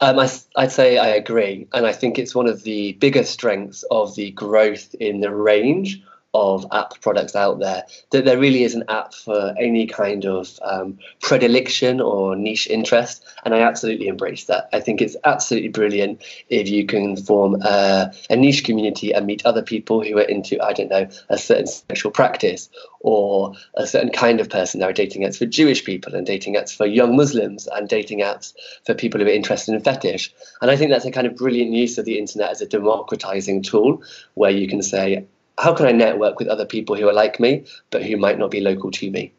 Um, 0.00 0.18
I, 0.18 0.28
would 0.56 0.72
say 0.72 0.98
I 0.98 1.08
agree. 1.08 1.68
And 1.72 1.86
I 1.86 1.92
think 1.92 2.18
it's 2.18 2.34
one 2.34 2.48
of 2.48 2.64
the 2.64 2.92
biggest 2.94 3.32
strengths 3.32 3.84
of 3.90 4.14
the 4.16 4.32
growth 4.32 4.94
in 4.98 5.20
the 5.20 5.30
range 5.30 6.02
of 6.34 6.66
app 6.72 7.00
products 7.00 7.36
out 7.36 7.60
there 7.60 7.84
that 8.10 8.24
there 8.24 8.38
really 8.38 8.64
is 8.64 8.74
an 8.74 8.84
app 8.88 9.14
for 9.14 9.54
any 9.58 9.86
kind 9.86 10.26
of 10.26 10.58
um, 10.62 10.98
predilection 11.22 12.00
or 12.00 12.34
niche 12.34 12.66
interest 12.66 13.24
and 13.44 13.54
i 13.54 13.60
absolutely 13.60 14.08
embrace 14.08 14.44
that. 14.46 14.68
I 14.72 14.80
think 14.80 15.00
it's 15.00 15.16
absolutely 15.24 15.68
brilliant 15.68 16.22
if 16.48 16.68
you 16.68 16.86
can 16.86 17.16
form 17.16 17.62
a, 17.62 18.12
a 18.28 18.36
niche 18.36 18.64
community 18.64 19.12
and 19.12 19.26
meet 19.26 19.46
other 19.46 19.62
people 19.62 20.02
who 20.02 20.18
are 20.18 20.22
into 20.22 20.60
i 20.62 20.72
don't 20.72 20.90
know 20.90 21.08
a 21.28 21.38
certain 21.38 21.66
sexual 21.66 22.10
practice 22.10 22.68
or 23.00 23.52
a 23.74 23.86
certain 23.86 24.10
kind 24.10 24.40
of 24.40 24.48
person. 24.48 24.80
There 24.80 24.88
are 24.88 24.92
dating 24.94 25.22
apps 25.22 25.38
for 25.38 25.46
jewish 25.46 25.84
people 25.84 26.14
and 26.14 26.26
dating 26.26 26.54
apps 26.54 26.74
for 26.74 26.86
young 26.86 27.16
muslims 27.16 27.68
and 27.68 27.88
dating 27.88 28.20
apps 28.20 28.54
for 28.86 28.94
people 28.94 29.20
who 29.20 29.26
are 29.26 29.30
interested 29.30 29.74
in 29.74 29.80
fetish. 29.80 30.34
And 30.60 30.70
i 30.70 30.76
think 30.76 30.90
that's 30.90 31.04
a 31.04 31.12
kind 31.12 31.26
of 31.26 31.36
brilliant 31.36 31.70
use 31.70 31.98
of 31.98 32.06
the 32.06 32.18
internet 32.18 32.50
as 32.50 32.60
a 32.60 32.66
democratizing 32.66 33.62
tool 33.62 34.02
where 34.34 34.50
you 34.50 34.66
can 34.66 34.82
say 34.82 35.26
how 35.58 35.74
can 35.74 35.86
I 35.86 35.92
network 35.92 36.38
with 36.38 36.48
other 36.48 36.66
people 36.66 36.96
who 36.96 37.08
are 37.08 37.12
like 37.12 37.38
me, 37.38 37.64
but 37.90 38.02
who 38.02 38.16
might 38.16 38.38
not 38.38 38.50
be 38.50 38.60
local 38.60 38.90
to 38.90 39.10
me? 39.10 39.32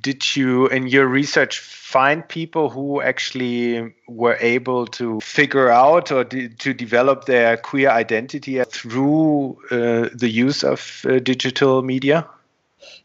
Did 0.00 0.36
you, 0.36 0.66
in 0.68 0.86
your 0.86 1.06
research, 1.06 1.58
find 1.58 2.28
people 2.28 2.70
who 2.70 3.00
actually 3.00 3.94
were 4.06 4.36
able 4.40 4.86
to 4.86 5.20
figure 5.20 5.70
out 5.70 6.12
or 6.12 6.24
de 6.24 6.48
to 6.48 6.74
develop 6.74 7.24
their 7.24 7.56
queer 7.56 7.90
identity 7.90 8.62
through 8.64 9.58
uh, 9.70 10.08
the 10.14 10.28
use 10.28 10.62
of 10.62 11.04
uh, 11.08 11.18
digital 11.18 11.82
media? 11.82 12.28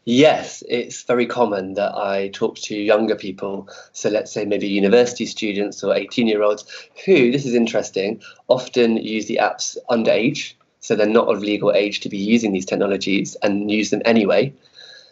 Yes, 0.04 0.62
it's 0.68 1.02
very 1.02 1.26
common 1.26 1.74
that 1.74 1.94
I 1.96 2.28
talk 2.28 2.58
to 2.58 2.76
younger 2.76 3.16
people. 3.16 3.68
So 3.92 4.10
let's 4.10 4.30
say 4.30 4.44
maybe 4.44 4.68
university 4.68 5.26
students 5.26 5.82
or 5.82 5.94
18 5.94 6.28
year 6.28 6.42
olds 6.42 6.64
who, 7.04 7.32
this 7.32 7.46
is 7.46 7.54
interesting, 7.54 8.20
often 8.48 8.98
use 8.98 9.26
the 9.26 9.40
apps 9.42 9.76
underage 9.90 10.54
so 10.84 10.94
they're 10.94 11.06
not 11.06 11.28
of 11.28 11.40
legal 11.40 11.72
age 11.72 12.00
to 12.00 12.10
be 12.10 12.18
using 12.18 12.52
these 12.52 12.66
technologies 12.66 13.36
and 13.42 13.70
use 13.70 13.88
them 13.88 14.02
anyway. 14.04 14.52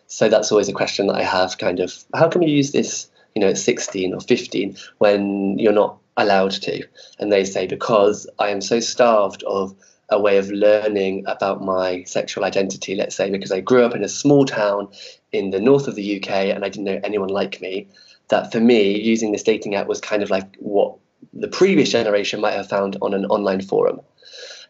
So 0.07 0.29
that's 0.29 0.53
always 0.53 0.69
a 0.69 0.75
question 0.75 1.07
that 1.07 1.17
I 1.17 1.23
have 1.23 1.57
kind 1.57 1.81
of 1.81 2.05
how 2.15 2.29
can 2.29 2.43
you 2.43 2.55
use 2.55 2.73
this, 2.73 3.09
you 3.35 3.41
know, 3.41 3.49
at 3.49 3.57
16 3.57 4.13
or 4.13 4.21
15 4.21 4.77
when 4.99 5.59
you're 5.59 5.73
not 5.73 5.97
allowed 6.19 6.51
to? 6.51 6.87
And 7.19 7.33
they 7.33 7.47
say, 7.47 7.67
because 7.67 8.29
I 8.39 8.51
am 8.51 8.61
so 8.61 8.81
starved 8.81 9.45
of 9.45 9.75
a 10.11 10.21
way 10.21 10.37
of 10.37 10.51
learning 10.51 11.25
about 11.27 11.65
my 11.65 12.03
sexual 12.03 12.45
identity, 12.45 12.95
let's 12.95 13.17
say, 13.17 13.31
because 13.31 13.51
I 13.51 13.61
grew 13.61 13.83
up 13.83 13.95
in 13.95 14.05
a 14.05 14.11
small 14.11 14.45
town 14.45 14.89
in 15.33 15.53
the 15.53 15.61
north 15.61 15.89
of 15.89 15.95
the 15.95 16.17
UK 16.19 16.31
and 16.55 16.67
I 16.67 16.69
didn't 16.69 16.85
know 16.85 17.01
anyone 17.03 17.31
like 17.31 17.63
me, 17.63 17.89
that 18.29 18.53
for 18.53 18.61
me, 18.61 19.01
using 19.01 19.33
this 19.33 19.43
dating 19.43 19.75
app 19.75 19.87
was 19.87 20.03
kind 20.03 20.23
of 20.23 20.29
like 20.29 20.55
what 20.59 20.99
the 21.33 21.49
previous 21.49 21.89
generation 21.89 22.43
might 22.43 22.53
have 22.53 22.69
found 22.69 22.99
on 23.01 23.15
an 23.15 23.25
online 23.25 23.63
forum. 23.63 24.03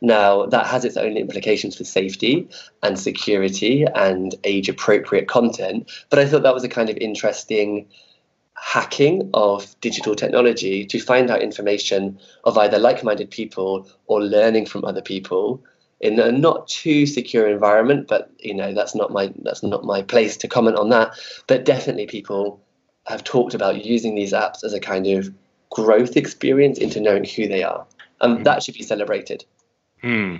Now, 0.05 0.47
that 0.47 0.67
has 0.67 0.85
its 0.85 0.97
own 0.97 1.17
implications 1.17 1.77
for 1.77 1.85
safety 1.85 2.49
and 2.83 2.99
security 2.99 3.85
and 3.85 4.35
age 4.43 4.69
appropriate 4.69 5.29
content, 5.29 5.89
but 6.11 6.19
I 6.19 6.27
thought 6.27 6.43
that 6.43 6.55
was 6.55 6.65
a 6.65 6.69
kind 6.69 6.91
of 6.91 6.97
interesting 6.97 7.87
hacking 8.57 9.31
of 9.33 9.79
digital 9.81 10.17
technology 10.17 10.85
to 10.87 10.99
find 10.99 11.31
out 11.31 11.41
information 11.41 12.19
of 12.43 12.59
either 12.59 12.81
like 12.81 13.05
minded 13.05 13.31
people 13.31 13.89
or 14.07 14.21
learning 14.21 14.67
from 14.67 14.85
other 14.85 15.03
people 15.03 15.63
in 16.01 16.19
a 16.19 16.33
not 16.33 16.67
too 16.67 17.07
secure 17.07 17.49
environment 17.49 18.09
but 18.09 18.31
you 18.39 18.55
know 18.55 18.75
that's 18.75 18.95
not 18.95 19.13
my 19.13 19.33
that's 19.43 19.63
not 19.63 19.85
my 19.85 20.03
place 20.03 20.37
to 20.37 20.49
comment 20.49 20.77
on 20.77 20.89
that. 20.89 21.13
But 21.47 21.65
definitely 21.65 22.07
people 22.07 22.61
have 23.07 23.23
talked 23.23 23.55
about 23.55 23.85
using 23.85 24.17
these 24.17 24.33
apps 24.33 24.65
as 24.65 24.73
a 24.73 24.81
kind 24.81 25.07
of 25.07 25.33
growth 25.71 26.17
experience 26.17 26.79
into 26.79 27.01
knowing 27.01 27.25
who 27.25 27.47
they 27.47 27.63
are. 27.63 27.87
And 28.21 28.39
mm. 28.39 28.45
that 28.45 28.65
should 28.65 28.75
be 28.75 28.83
celebrated 28.83 29.45
Hmm. 30.03 30.37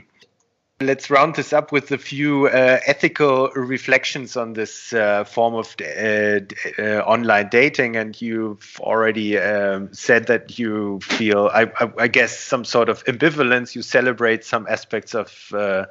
Let's 0.81 1.11
round 1.11 1.37
this 1.37 1.53
up 1.53 1.71
with 1.71 1.93
a 1.93 1.99
few 1.99 2.47
uh, 2.49 2.81
ethical 2.85 3.51
reflections 3.51 4.37
on 4.37 4.55
this 4.55 4.93
uh, 4.93 5.23
form 5.23 5.55
of 5.55 5.77
uh, 5.81 6.41
uh, 6.77 7.03
online 7.07 7.49
dating. 7.51 7.95
And 7.95 8.21
you've 8.21 8.81
already 8.81 9.39
um, 9.39 9.93
said 9.93 10.27
that 10.27 10.59
you 10.59 10.99
feel, 11.01 11.49
I, 11.55 11.71
I, 11.79 11.93
I, 12.01 12.09
guess, 12.09 12.37
some 12.37 12.65
sort 12.65 12.89
of 12.89 13.05
ambivalence. 13.05 13.77
You 13.77 13.83
celebrate 13.83 14.45
some 14.45 14.67
aspects 14.69 15.15
of 15.15 15.33
uh, 15.55 15.85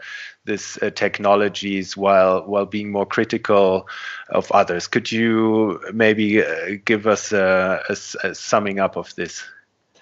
this 0.43 0.77
uh, 0.81 0.89
technologies 0.89 1.95
while 1.95 2.45
while 2.45 2.65
being 2.65 2.91
more 2.91 3.05
critical 3.05 3.87
of 4.27 4.51
others. 4.51 4.87
Could 4.87 5.09
you 5.09 5.79
maybe 5.93 6.43
give 6.83 7.07
us 7.07 7.31
a, 7.31 7.81
a, 7.87 8.27
a 8.27 8.35
summing 8.35 8.81
up 8.81 8.97
of 8.97 9.15
this? 9.15 9.41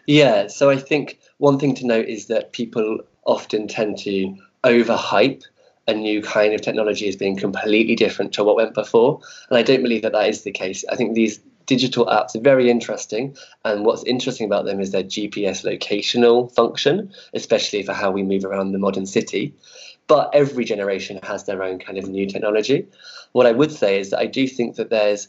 Yeah. 0.07 0.47
So 0.47 0.71
I 0.71 0.77
think 0.77 1.19
one 1.37 1.59
thing 1.59 1.75
to 1.75 1.85
note 1.85 2.07
is 2.07 2.25
that 2.27 2.53
people 2.53 3.01
often 3.29 3.67
tend 3.67 3.97
to 3.99 4.35
overhype 4.63 5.43
a 5.87 5.93
new 5.93 6.21
kind 6.21 6.53
of 6.53 6.61
technology 6.61 7.07
as 7.07 7.15
being 7.15 7.37
completely 7.37 7.95
different 7.95 8.33
to 8.33 8.43
what 8.43 8.55
went 8.55 8.73
before. 8.73 9.21
And 9.49 9.57
I 9.57 9.63
don't 9.63 9.81
believe 9.81 10.03
that 10.03 10.11
that 10.11 10.29
is 10.29 10.43
the 10.43 10.51
case. 10.51 10.85
I 10.91 10.95
think 10.95 11.15
these 11.15 11.39
digital 11.65 12.05
apps 12.07 12.35
are 12.35 12.41
very 12.41 12.69
interesting. 12.69 13.37
And 13.63 13.85
what's 13.85 14.03
interesting 14.03 14.45
about 14.45 14.65
them 14.65 14.79
is 14.79 14.91
their 14.91 15.03
GPS 15.03 15.63
locational 15.63 16.51
function, 16.51 17.13
especially 17.33 17.83
for 17.83 17.93
how 17.93 18.11
we 18.11 18.23
move 18.23 18.45
around 18.45 18.71
the 18.71 18.79
modern 18.79 19.05
city. 19.05 19.53
But 20.07 20.31
every 20.33 20.65
generation 20.65 21.19
has 21.23 21.43
their 21.45 21.61
own 21.63 21.79
kind 21.79 21.97
of 21.97 22.09
new 22.09 22.25
technology. 22.25 22.87
What 23.31 23.45
I 23.45 23.51
would 23.51 23.71
say 23.71 23.99
is 23.99 24.09
that 24.09 24.19
I 24.19 24.25
do 24.25 24.47
think 24.47 24.75
that 24.77 24.89
there's 24.89 25.27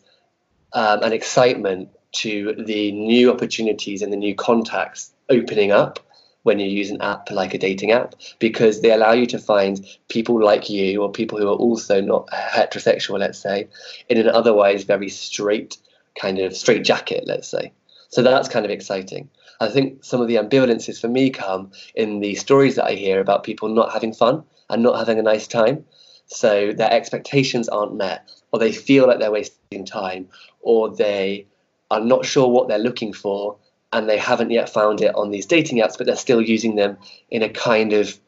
um, 0.73 1.03
an 1.03 1.13
excitement 1.13 1.91
to 2.13 2.55
the 2.59 2.93
new 2.93 3.31
opportunities 3.31 4.03
and 4.03 4.13
the 4.13 4.17
new 4.17 4.35
contacts 4.35 5.13
opening 5.29 5.71
up 5.71 6.01
when 6.43 6.59
you 6.59 6.67
use 6.67 6.91
an 6.91 7.01
app 7.01 7.31
like 7.31 7.55
a 7.55 7.59
dating 7.59 7.93
app 7.93 8.15
because 8.39 8.81
they 8.81 8.93
allow 8.93 9.13
you 9.13 9.27
to 9.27 9.39
find 9.39 9.85
people 10.09 10.43
like 10.43 10.71
you 10.71 11.03
or 11.03 11.13
people 11.13 11.39
who 11.39 11.49
are 11.49 11.57
also 11.57 12.01
not 12.01 12.27
heterosexual, 12.29 13.19
let's 13.19 13.39
say, 13.39 13.69
in 14.09 14.19
an 14.19 14.29
otherwise 14.29 14.85
very 14.85 15.09
straight 15.09 15.77
kind 16.19 16.39
of 16.39 16.57
straight 16.57 16.85
jacket, 16.85 17.25
let's 17.27 17.49
say. 17.49 17.73
So 18.09 18.23
that's 18.23 18.49
kind 18.49 18.65
of 18.65 18.71
exciting. 18.71 19.29
I 19.61 19.69
think 19.69 20.05
some 20.05 20.21
of 20.21 20.29
the 20.29 20.37
ambivalences 20.37 21.01
for 21.01 21.09
me 21.09 21.31
come 21.31 21.71
in 21.95 22.21
the 22.21 22.35
stories 22.35 22.77
that 22.77 22.87
I 22.87 22.95
hear 22.95 23.21
about 23.21 23.45
people 23.45 23.69
not 23.69 23.93
having 23.93 24.15
fun 24.15 24.43
and 24.69 24.83
not 24.83 24.99
having 24.99 25.19
a 25.19 25.23
nice 25.23 25.47
time. 25.47 25.85
So 26.27 26.73
their 26.73 26.91
expectations 26.91 27.69
aren't 27.69 27.95
met, 27.95 28.31
or 28.53 28.59
they 28.59 28.73
feel 28.73 29.07
like 29.07 29.19
they're 29.19 29.31
wasting 29.31 29.85
time, 29.85 30.29
or 30.61 30.95
they 30.95 31.47
are 31.91 32.01
not 32.01 32.25
sure 32.25 32.49
what 32.49 32.69
they're 32.69 32.79
looking 32.79 33.13
for 33.13 33.57
and 33.93 34.09
they 34.09 34.19
haven't 34.19 34.51
yet 34.51 34.69
found 34.69 35.01
it 35.01 35.15
on 35.15 35.31
these 35.31 35.47
dating 35.47 35.79
apps, 35.79 35.99
but 35.99 36.07
they're 36.07 36.17
still 36.17 36.41
using 36.41 36.77
them 36.77 36.97
in 37.31 37.43
a 37.43 37.49
kind 37.49 37.93
of 37.93 38.19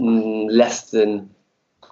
mm, 0.00 0.46
less 0.50 0.90
than 0.90 1.30